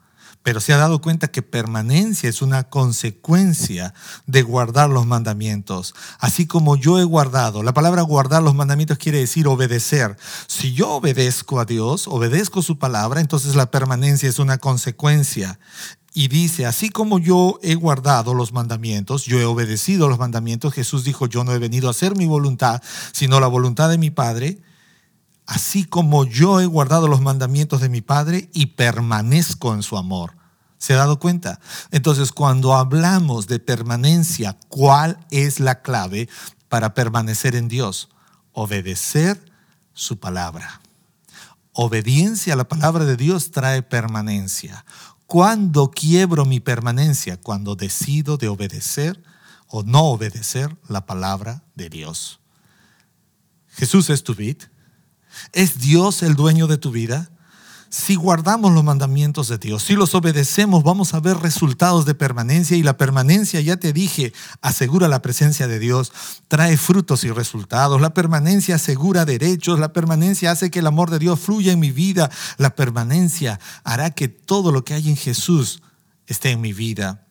Pero 0.44 0.60
se 0.60 0.74
ha 0.74 0.78
dado 0.78 1.02
cuenta 1.02 1.30
que 1.30 1.42
permanencia 1.42 2.30
es 2.30 2.42
una 2.42 2.66
consecuencia 2.66 3.94
de 4.28 4.42
guardar 4.42 4.90
los 4.90 5.08
mandamientos. 5.08 5.96
Así 6.20 6.46
como 6.46 6.76
yo 6.76 7.00
he 7.00 7.06
guardado, 7.06 7.64
la 7.64 7.74
palabra 7.74 8.02
guardar 8.02 8.44
los 8.44 8.54
mandamientos 8.54 8.98
quiere 8.98 9.20
decir 9.20 9.48
obedecer. 9.48 10.18
Si 10.48 10.74
yo 10.74 10.92
obedezco 10.92 11.60
a 11.62 11.66
Dios, 11.66 12.08
obedezco 12.08 12.62
su 12.62 12.78
palabra, 12.78 13.22
entonces 13.22 13.56
la 13.56 13.72
permanencia 13.72 14.28
es 14.28 14.38
una 14.38 14.58
consecuencia. 14.58 15.60
Y 16.14 16.28
dice, 16.28 16.68
así 16.68 16.90
como 16.90 17.18
yo 17.18 17.60
he 17.64 17.74
guardado 17.74 18.36
los 18.36 18.54
mandamientos, 18.54 19.26
yo 19.26 19.40
he 19.40 19.46
obedecido 19.46 20.10
los 20.10 20.20
mandamientos, 20.20 20.74
Jesús 20.74 21.04
dijo, 21.04 21.26
yo 21.26 21.44
no 21.44 21.54
he 21.54 21.58
venido 21.58 21.88
a 21.88 21.92
hacer 21.92 22.16
mi 22.16 22.28
voluntad, 22.28 22.84
sino 23.14 23.40
la 23.40 23.48
voluntad 23.48 23.90
de 23.90 23.98
mi 23.98 24.12
Padre 24.12 24.62
así 25.46 25.86
como 25.86 26.26
yo 26.26 26.62
he 26.62 26.66
guardado 26.66 27.08
los 27.08 27.22
mandamientos 27.22 27.82
de 27.82 27.90
mi 27.90 28.02
Padre 28.02 28.50
y 28.54 28.68
permanezco 28.68 29.74
en 29.74 29.84
su 29.84 29.98
amor. 29.98 30.36
¿Se 30.78 30.94
ha 30.94 30.98
dado 30.98 31.20
cuenta? 31.20 31.60
Entonces, 31.92 32.32
cuando 32.32 32.76
hablamos 32.76 33.48
de 33.48 33.60
permanencia, 33.60 34.58
¿cuál 34.68 35.18
es 35.32 35.60
la 35.60 35.82
clave 35.82 36.28
para 36.68 36.94
permanecer 36.94 37.56
en 37.56 37.70
Dios? 37.70 38.10
Obedecer 38.52 39.52
su 39.94 40.20
palabra. 40.20 40.82
Obediencia 41.72 42.54
a 42.54 42.58
la 42.58 42.68
palabra 42.68 43.06
de 43.06 43.16
Dios 43.16 43.52
trae 43.52 43.82
permanencia. 43.82 44.86
¿Cuándo 45.26 45.90
quiebro 45.90 46.46
mi 46.46 46.60
permanencia? 46.60 47.38
Cuando 47.38 47.76
decido 47.76 48.38
de 48.38 48.50
obedecer 48.50 49.24
o 49.68 49.84
no 49.84 50.04
obedecer 50.04 50.78
la 50.88 51.06
palabra 51.06 51.64
de 51.76 51.90
Dios. 51.90 52.42
Jesús 53.70 54.10
es 54.10 54.24
tu 54.24 54.36
¿Es 55.52 55.80
Dios 55.80 56.24
el 56.24 56.36
dueño 56.36 56.68
de 56.68 56.78
tu 56.78 56.92
vida? 56.92 57.30
Si 57.90 58.16
guardamos 58.16 58.74
los 58.74 58.84
mandamientos 58.84 59.50
de 59.50 59.60
Dios, 59.60 59.84
si 59.84 59.94
los 59.94 60.16
obedecemos, 60.16 60.84
vamos 60.84 61.14
a 61.14 61.20
ver 61.20 61.38
resultados 61.38 62.08
de 62.08 62.16
permanencia 62.16 62.76
y 62.76 62.82
la 62.82 62.98
permanencia, 62.98 63.62
ya 63.62 63.78
te 63.78 63.94
dije, 63.94 64.34
asegura 64.62 65.08
la 65.08 65.22
presencia 65.22 65.68
de 65.68 65.78
Dios, 65.78 66.12
trae 66.48 66.76
frutos 66.76 67.24
y 67.24 67.30
resultados. 67.30 68.02
La 68.02 68.16
permanencia 68.16 68.76
asegura 68.76 69.26
derechos, 69.26 69.80
la 69.80 69.94
permanencia 69.94 70.50
hace 70.50 70.72
que 70.72 70.80
el 70.80 70.88
amor 70.88 71.12
de 71.12 71.20
Dios 71.20 71.40
fluya 71.40 71.72
en 71.72 71.80
mi 71.80 71.92
vida, 71.92 72.32
la 72.58 72.76
permanencia 72.76 73.60
hará 73.84 74.10
que 74.10 74.28
todo 74.28 74.72
lo 74.72 74.84
que 74.84 74.96
hay 74.96 75.10
en 75.10 75.16
Jesús 75.16 75.84
esté 76.26 76.50
en 76.50 76.62
mi 76.62 76.74
vida. 76.74 77.28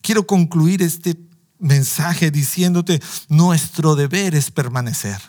Quiero 0.00 0.26
concluir 0.26 0.80
este 0.80 1.18
mensaje 1.58 2.30
diciéndote, 2.30 3.02
nuestro 3.28 3.94
deber 3.94 4.34
es 4.34 4.50
permanecer 4.50 5.20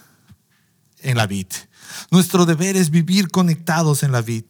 en 1.00 1.18
la 1.18 1.28
vida. 1.28 1.69
Nuestro 2.12 2.46
deber 2.46 2.78
es 2.78 2.90
vivir 2.90 3.30
conectados 3.30 4.04
en 4.04 4.12
la 4.12 4.22
vid. 4.22 4.46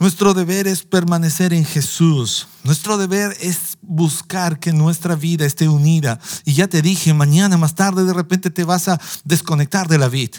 Nuestro 0.00 0.32
deber 0.32 0.68
es 0.68 0.84
permanecer 0.84 1.52
en 1.52 1.64
Jesús. 1.64 2.46
Nuestro 2.62 2.98
deber 2.98 3.36
es 3.40 3.78
buscar 3.82 4.60
que 4.60 4.72
nuestra 4.72 5.16
vida 5.16 5.44
esté 5.44 5.68
unida. 5.68 6.20
Y 6.44 6.54
ya 6.54 6.68
te 6.68 6.82
dije, 6.82 7.12
mañana 7.14 7.56
más 7.56 7.74
tarde 7.74 8.04
de 8.04 8.14
repente 8.14 8.50
te 8.50 8.62
vas 8.62 8.86
a 8.86 9.00
desconectar 9.24 9.88
de 9.88 9.98
la 9.98 10.08
vid. 10.08 10.30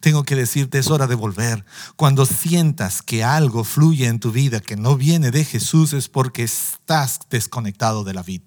Tengo 0.00 0.24
que 0.24 0.36
decirte, 0.36 0.78
es 0.78 0.90
hora 0.90 1.06
de 1.06 1.14
volver. 1.14 1.64
Cuando 1.96 2.26
sientas 2.26 3.00
que 3.00 3.24
algo 3.24 3.64
fluye 3.64 4.06
en 4.06 4.20
tu 4.20 4.32
vida 4.32 4.60
que 4.60 4.76
no 4.76 4.96
viene 4.96 5.30
de 5.30 5.46
Jesús 5.46 5.94
es 5.94 6.10
porque 6.10 6.42
estás 6.42 7.20
desconectado 7.30 8.04
de 8.04 8.12
la 8.12 8.22
vid. 8.22 8.42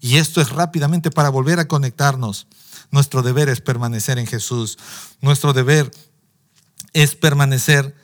Y 0.00 0.18
esto 0.18 0.40
es 0.40 0.50
rápidamente 0.50 1.10
para 1.10 1.28
volver 1.28 1.58
a 1.58 1.66
conectarnos. 1.66 2.46
Nuestro 2.92 3.22
deber 3.22 3.48
es 3.48 3.60
permanecer 3.60 4.18
en 4.18 4.26
Jesús. 4.26 4.78
Nuestro 5.20 5.52
deber 5.52 5.90
es 6.92 7.16
permanecer 7.16 7.96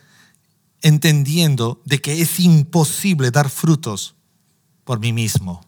entendiendo 0.80 1.82
de 1.84 2.00
que 2.00 2.22
es 2.22 2.40
imposible 2.40 3.30
dar 3.30 3.50
frutos 3.50 4.16
por 4.84 4.98
mí 4.98 5.12
mismo. 5.12 5.60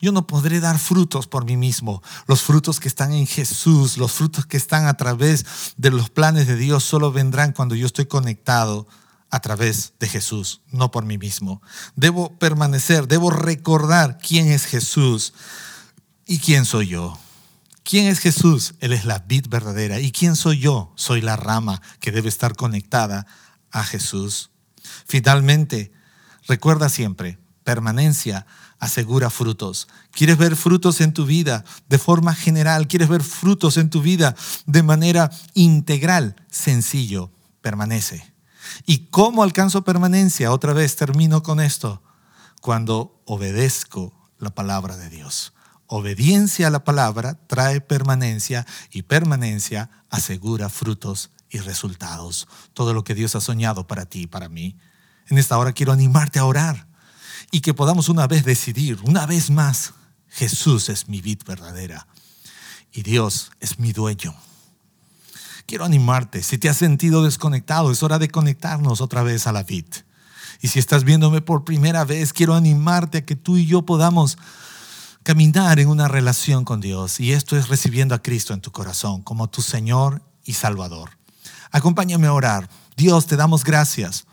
Yo 0.00 0.12
no 0.12 0.26
podré 0.26 0.60
dar 0.60 0.78
frutos 0.78 1.26
por 1.26 1.44
mí 1.44 1.56
mismo. 1.56 2.00
Los 2.26 2.42
frutos 2.42 2.78
que 2.78 2.88
están 2.88 3.12
en 3.12 3.26
Jesús, 3.26 3.98
los 3.98 4.12
frutos 4.12 4.46
que 4.46 4.56
están 4.56 4.86
a 4.86 4.94
través 4.94 5.74
de 5.76 5.90
los 5.90 6.08
planes 6.08 6.46
de 6.46 6.56
Dios, 6.56 6.84
solo 6.84 7.10
vendrán 7.10 7.52
cuando 7.52 7.74
yo 7.74 7.86
estoy 7.86 8.06
conectado 8.06 8.86
a 9.30 9.40
través 9.40 9.94
de 9.98 10.08
Jesús, 10.08 10.60
no 10.70 10.90
por 10.90 11.04
mí 11.04 11.18
mismo. 11.18 11.60
Debo 11.96 12.38
permanecer, 12.38 13.08
debo 13.08 13.30
recordar 13.30 14.18
quién 14.18 14.48
es 14.48 14.64
Jesús 14.64 15.34
y 16.24 16.38
quién 16.38 16.64
soy 16.64 16.88
yo. 16.88 17.18
¿Quién 17.90 18.06
es 18.06 18.20
Jesús? 18.20 18.74
Él 18.78 18.92
es 18.92 19.04
la 19.04 19.18
vid 19.18 19.48
verdadera. 19.48 19.98
¿Y 19.98 20.12
quién 20.12 20.36
soy 20.36 20.60
yo? 20.60 20.92
Soy 20.94 21.20
la 21.20 21.34
rama 21.34 21.82
que 21.98 22.12
debe 22.12 22.28
estar 22.28 22.54
conectada 22.54 23.26
a 23.72 23.82
Jesús. 23.82 24.52
Finalmente, 25.06 25.90
recuerda 26.46 26.88
siempre, 26.88 27.40
permanencia 27.64 28.46
asegura 28.78 29.28
frutos. 29.28 29.88
¿Quieres 30.12 30.38
ver 30.38 30.54
frutos 30.54 31.00
en 31.00 31.12
tu 31.12 31.26
vida 31.26 31.64
de 31.88 31.98
forma 31.98 32.32
general? 32.32 32.86
¿Quieres 32.86 33.08
ver 33.08 33.24
frutos 33.24 33.76
en 33.76 33.90
tu 33.90 34.02
vida 34.02 34.36
de 34.66 34.84
manera 34.84 35.28
integral? 35.54 36.36
Sencillo, 36.48 37.32
permanece. 37.60 38.32
¿Y 38.86 39.06
cómo 39.06 39.42
alcanzo 39.42 39.82
permanencia? 39.82 40.52
Otra 40.52 40.74
vez 40.74 40.94
termino 40.94 41.42
con 41.42 41.58
esto. 41.58 42.00
Cuando 42.60 43.20
obedezco 43.24 44.12
la 44.38 44.50
palabra 44.50 44.96
de 44.96 45.10
Dios. 45.10 45.54
Obediencia 45.92 46.68
a 46.68 46.70
la 46.70 46.84
palabra 46.84 47.36
trae 47.48 47.80
permanencia 47.80 48.64
y 48.92 49.02
permanencia 49.02 49.90
asegura 50.08 50.68
frutos 50.68 51.32
y 51.50 51.58
resultados. 51.58 52.46
Todo 52.74 52.94
lo 52.94 53.02
que 53.02 53.16
Dios 53.16 53.34
ha 53.34 53.40
soñado 53.40 53.88
para 53.88 54.06
ti 54.06 54.20
y 54.20 54.26
para 54.28 54.48
mí. 54.48 54.76
En 55.26 55.36
esta 55.36 55.58
hora 55.58 55.72
quiero 55.72 55.90
animarte 55.90 56.38
a 56.38 56.44
orar 56.44 56.86
y 57.50 57.60
que 57.60 57.74
podamos 57.74 58.08
una 58.08 58.28
vez 58.28 58.44
decidir, 58.44 59.00
una 59.02 59.26
vez 59.26 59.50
más, 59.50 59.92
Jesús 60.28 60.88
es 60.90 61.08
mi 61.08 61.20
vid 61.20 61.40
verdadera 61.44 62.06
y 62.92 63.02
Dios 63.02 63.50
es 63.58 63.80
mi 63.80 63.92
dueño. 63.92 64.36
Quiero 65.66 65.84
animarte, 65.84 66.44
si 66.44 66.56
te 66.56 66.68
has 66.68 66.76
sentido 66.76 67.24
desconectado, 67.24 67.90
es 67.90 68.04
hora 68.04 68.20
de 68.20 68.28
conectarnos 68.28 69.00
otra 69.00 69.24
vez 69.24 69.48
a 69.48 69.52
la 69.52 69.64
vid. 69.64 69.86
Y 70.60 70.68
si 70.68 70.78
estás 70.78 71.02
viéndome 71.02 71.40
por 71.40 71.64
primera 71.64 72.04
vez, 72.04 72.32
quiero 72.32 72.54
animarte 72.54 73.18
a 73.18 73.26
que 73.26 73.34
tú 73.34 73.56
y 73.56 73.66
yo 73.66 73.82
podamos 73.82 74.38
caminar 75.22 75.78
en 75.80 75.88
una 75.88 76.08
relación 76.08 76.64
con 76.64 76.80
Dios 76.80 77.20
y 77.20 77.32
esto 77.32 77.56
es 77.56 77.68
recibiendo 77.68 78.14
a 78.14 78.22
Cristo 78.22 78.54
en 78.54 78.60
tu 78.60 78.72
corazón 78.72 79.22
como 79.22 79.48
tu 79.48 79.62
Señor 79.62 80.22
y 80.44 80.54
Salvador. 80.54 81.10
Acompáñame 81.70 82.26
a 82.26 82.32
orar. 82.32 82.68
Dios, 82.96 83.26
te 83.26 83.36
damos 83.36 83.64
gracias. 83.64 84.26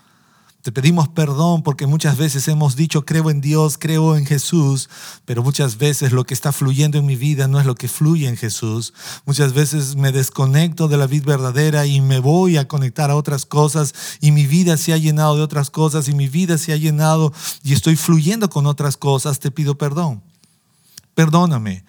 Te 0.67 0.71
pedimos 0.73 1.07
perdón 1.07 1.63
porque 1.63 1.87
muchas 1.87 2.17
veces 2.17 2.45
hemos 2.49 2.75
dicho 2.75 3.05
creo 3.05 3.29
en 3.29 3.39
Dios, 3.39 3.77
creo 3.77 4.17
en 4.17 4.25
Jesús, 4.25 4.89
pero 5.23 5.41
muchas 5.41 5.77
veces 5.77 6.11
lo 6.11 6.25
que 6.25 6.33
está 6.33 6.51
fluyendo 6.51 6.97
en 6.97 7.05
mi 7.05 7.15
vida 7.15 7.47
no 7.47 7.57
es 7.59 7.65
lo 7.65 7.75
que 7.75 7.87
fluye 7.87 8.27
en 8.27 8.35
Jesús. 8.35 8.93
Muchas 9.25 9.53
veces 9.53 9.95
me 9.95 10.11
desconecto 10.11 10.89
de 10.89 10.97
la 10.97 11.07
vida 11.07 11.25
verdadera 11.25 11.85
y 11.85 12.01
me 12.01 12.19
voy 12.19 12.57
a 12.57 12.67
conectar 12.67 13.11
a 13.11 13.15
otras 13.15 13.45
cosas 13.45 13.93
y 14.19 14.31
mi 14.31 14.45
vida 14.45 14.75
se 14.75 14.91
ha 14.91 14.97
llenado 14.97 15.37
de 15.37 15.41
otras 15.41 15.69
cosas 15.69 16.09
y 16.09 16.13
mi 16.13 16.27
vida 16.27 16.57
se 16.57 16.73
ha 16.73 16.77
llenado 16.77 17.31
y 17.63 17.71
estoy 17.71 17.95
fluyendo 17.95 18.49
con 18.49 18.65
otras 18.65 18.97
cosas. 18.97 19.39
Te 19.39 19.51
pido 19.51 19.77
perdón. 19.77 20.21
Perdóname, 21.17 21.83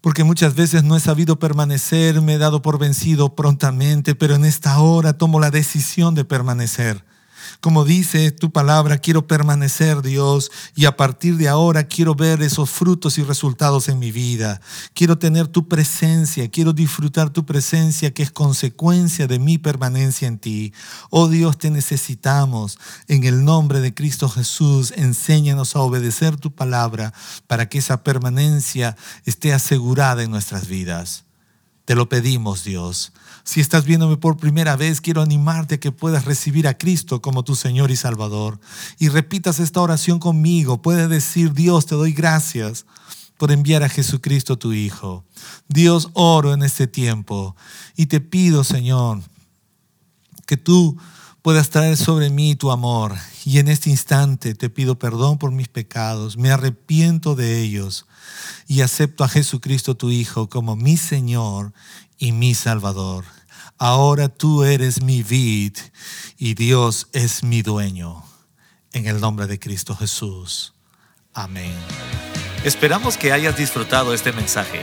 porque 0.00 0.22
muchas 0.22 0.54
veces 0.54 0.84
no 0.84 0.94
he 0.94 1.00
sabido 1.00 1.40
permanecer, 1.40 2.22
me 2.22 2.34
he 2.34 2.38
dado 2.38 2.62
por 2.62 2.78
vencido 2.78 3.34
prontamente, 3.34 4.14
pero 4.14 4.36
en 4.36 4.44
esta 4.44 4.78
hora 4.78 5.14
tomo 5.14 5.40
la 5.40 5.50
decisión 5.50 6.14
de 6.14 6.24
permanecer. 6.24 7.04
Como 7.60 7.84
dice 7.84 8.30
tu 8.30 8.50
palabra, 8.52 8.96
quiero 8.96 9.26
permanecer, 9.26 10.00
Dios, 10.00 10.50
y 10.74 10.86
a 10.86 10.96
partir 10.96 11.36
de 11.36 11.48
ahora 11.48 11.84
quiero 11.84 12.14
ver 12.14 12.40
esos 12.40 12.70
frutos 12.70 13.18
y 13.18 13.22
resultados 13.22 13.90
en 13.90 13.98
mi 13.98 14.12
vida. 14.12 14.62
Quiero 14.94 15.18
tener 15.18 15.46
tu 15.46 15.68
presencia, 15.68 16.48
quiero 16.48 16.72
disfrutar 16.72 17.28
tu 17.28 17.44
presencia 17.44 18.14
que 18.14 18.22
es 18.22 18.30
consecuencia 18.30 19.26
de 19.26 19.38
mi 19.38 19.58
permanencia 19.58 20.26
en 20.26 20.38
ti. 20.38 20.72
Oh 21.10 21.28
Dios, 21.28 21.58
te 21.58 21.70
necesitamos. 21.70 22.78
En 23.08 23.24
el 23.24 23.44
nombre 23.44 23.80
de 23.80 23.92
Cristo 23.92 24.30
Jesús, 24.30 24.94
enséñanos 24.96 25.76
a 25.76 25.80
obedecer 25.80 26.38
tu 26.38 26.54
palabra 26.54 27.12
para 27.46 27.68
que 27.68 27.76
esa 27.76 28.02
permanencia 28.02 28.96
esté 29.26 29.52
asegurada 29.52 30.22
en 30.22 30.30
nuestras 30.30 30.66
vidas. 30.66 31.24
Te 31.84 31.94
lo 31.94 32.08
pedimos, 32.08 32.64
Dios. 32.64 33.12
Si 33.44 33.60
estás 33.60 33.84
viéndome 33.84 34.16
por 34.16 34.36
primera 34.36 34.76
vez, 34.76 35.00
quiero 35.00 35.22
animarte 35.22 35.76
a 35.76 35.80
que 35.80 35.92
puedas 35.92 36.24
recibir 36.24 36.68
a 36.68 36.76
Cristo 36.76 37.22
como 37.22 37.42
tu 37.42 37.54
Señor 37.54 37.90
y 37.90 37.96
Salvador. 37.96 38.60
Y 38.98 39.08
repitas 39.08 39.60
esta 39.60 39.80
oración 39.80 40.18
conmigo. 40.18 40.82
Puedes 40.82 41.08
decir, 41.08 41.52
Dios, 41.52 41.86
te 41.86 41.94
doy 41.94 42.12
gracias 42.12 42.86
por 43.38 43.50
enviar 43.50 43.82
a 43.82 43.88
Jesucristo 43.88 44.58
tu 44.58 44.74
Hijo. 44.74 45.24
Dios, 45.66 46.10
oro 46.12 46.52
en 46.52 46.62
este 46.62 46.86
tiempo 46.86 47.56
y 47.96 48.06
te 48.06 48.20
pido, 48.20 48.64
Señor, 48.64 49.22
que 50.46 50.58
tú 50.58 50.98
puedas 51.40 51.70
traer 51.70 51.96
sobre 51.96 52.28
mí 52.28 52.54
tu 52.54 52.70
amor. 52.70 53.16
Y 53.44 53.58
en 53.58 53.68
este 53.68 53.88
instante 53.88 54.54
te 54.54 54.68
pido 54.68 54.98
perdón 54.98 55.38
por 55.38 55.52
mis 55.52 55.68
pecados, 55.68 56.36
me 56.36 56.50
arrepiento 56.50 57.34
de 57.34 57.62
ellos 57.62 58.06
y 58.66 58.82
acepto 58.82 59.24
a 59.24 59.28
Jesucristo 59.28 59.96
tu 59.96 60.10
Hijo 60.10 60.48
como 60.48 60.76
mi 60.76 60.96
Señor 60.96 61.72
y 62.20 62.30
mi 62.30 62.54
Salvador. 62.54 63.24
Ahora 63.78 64.28
tú 64.28 64.62
eres 64.62 65.02
mi 65.02 65.24
vid 65.24 65.76
y 66.36 66.54
Dios 66.54 67.08
es 67.12 67.42
mi 67.42 67.62
dueño. 67.62 68.22
en 68.92 69.06
el 69.06 69.20
nombre 69.20 69.46
de 69.46 69.60
Cristo 69.60 69.94
Jesús. 69.94 70.74
Amén. 71.32 71.72
Esperamos 72.64 73.16
que 73.16 73.32
hayas 73.32 73.56
disfrutado 73.56 74.12
este 74.12 74.32
mensaje. 74.32 74.82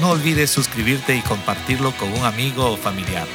No 0.00 0.10
olvides 0.10 0.50
suscribirte 0.50 1.16
y 1.16 1.22
compartirlo 1.22 1.96
con 1.96 2.12
un 2.12 2.26
amigo 2.26 2.70
o 2.70 2.76
familiar. 2.76 3.26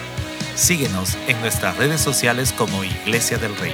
Síguenos 0.56 1.18
en 1.28 1.42
nuestras 1.42 1.78
redes 1.78 2.00
sociales 2.00 2.54
como 2.54 2.84
Iglesia 2.84 3.40
del 3.40 3.56
Rey. 3.58 3.74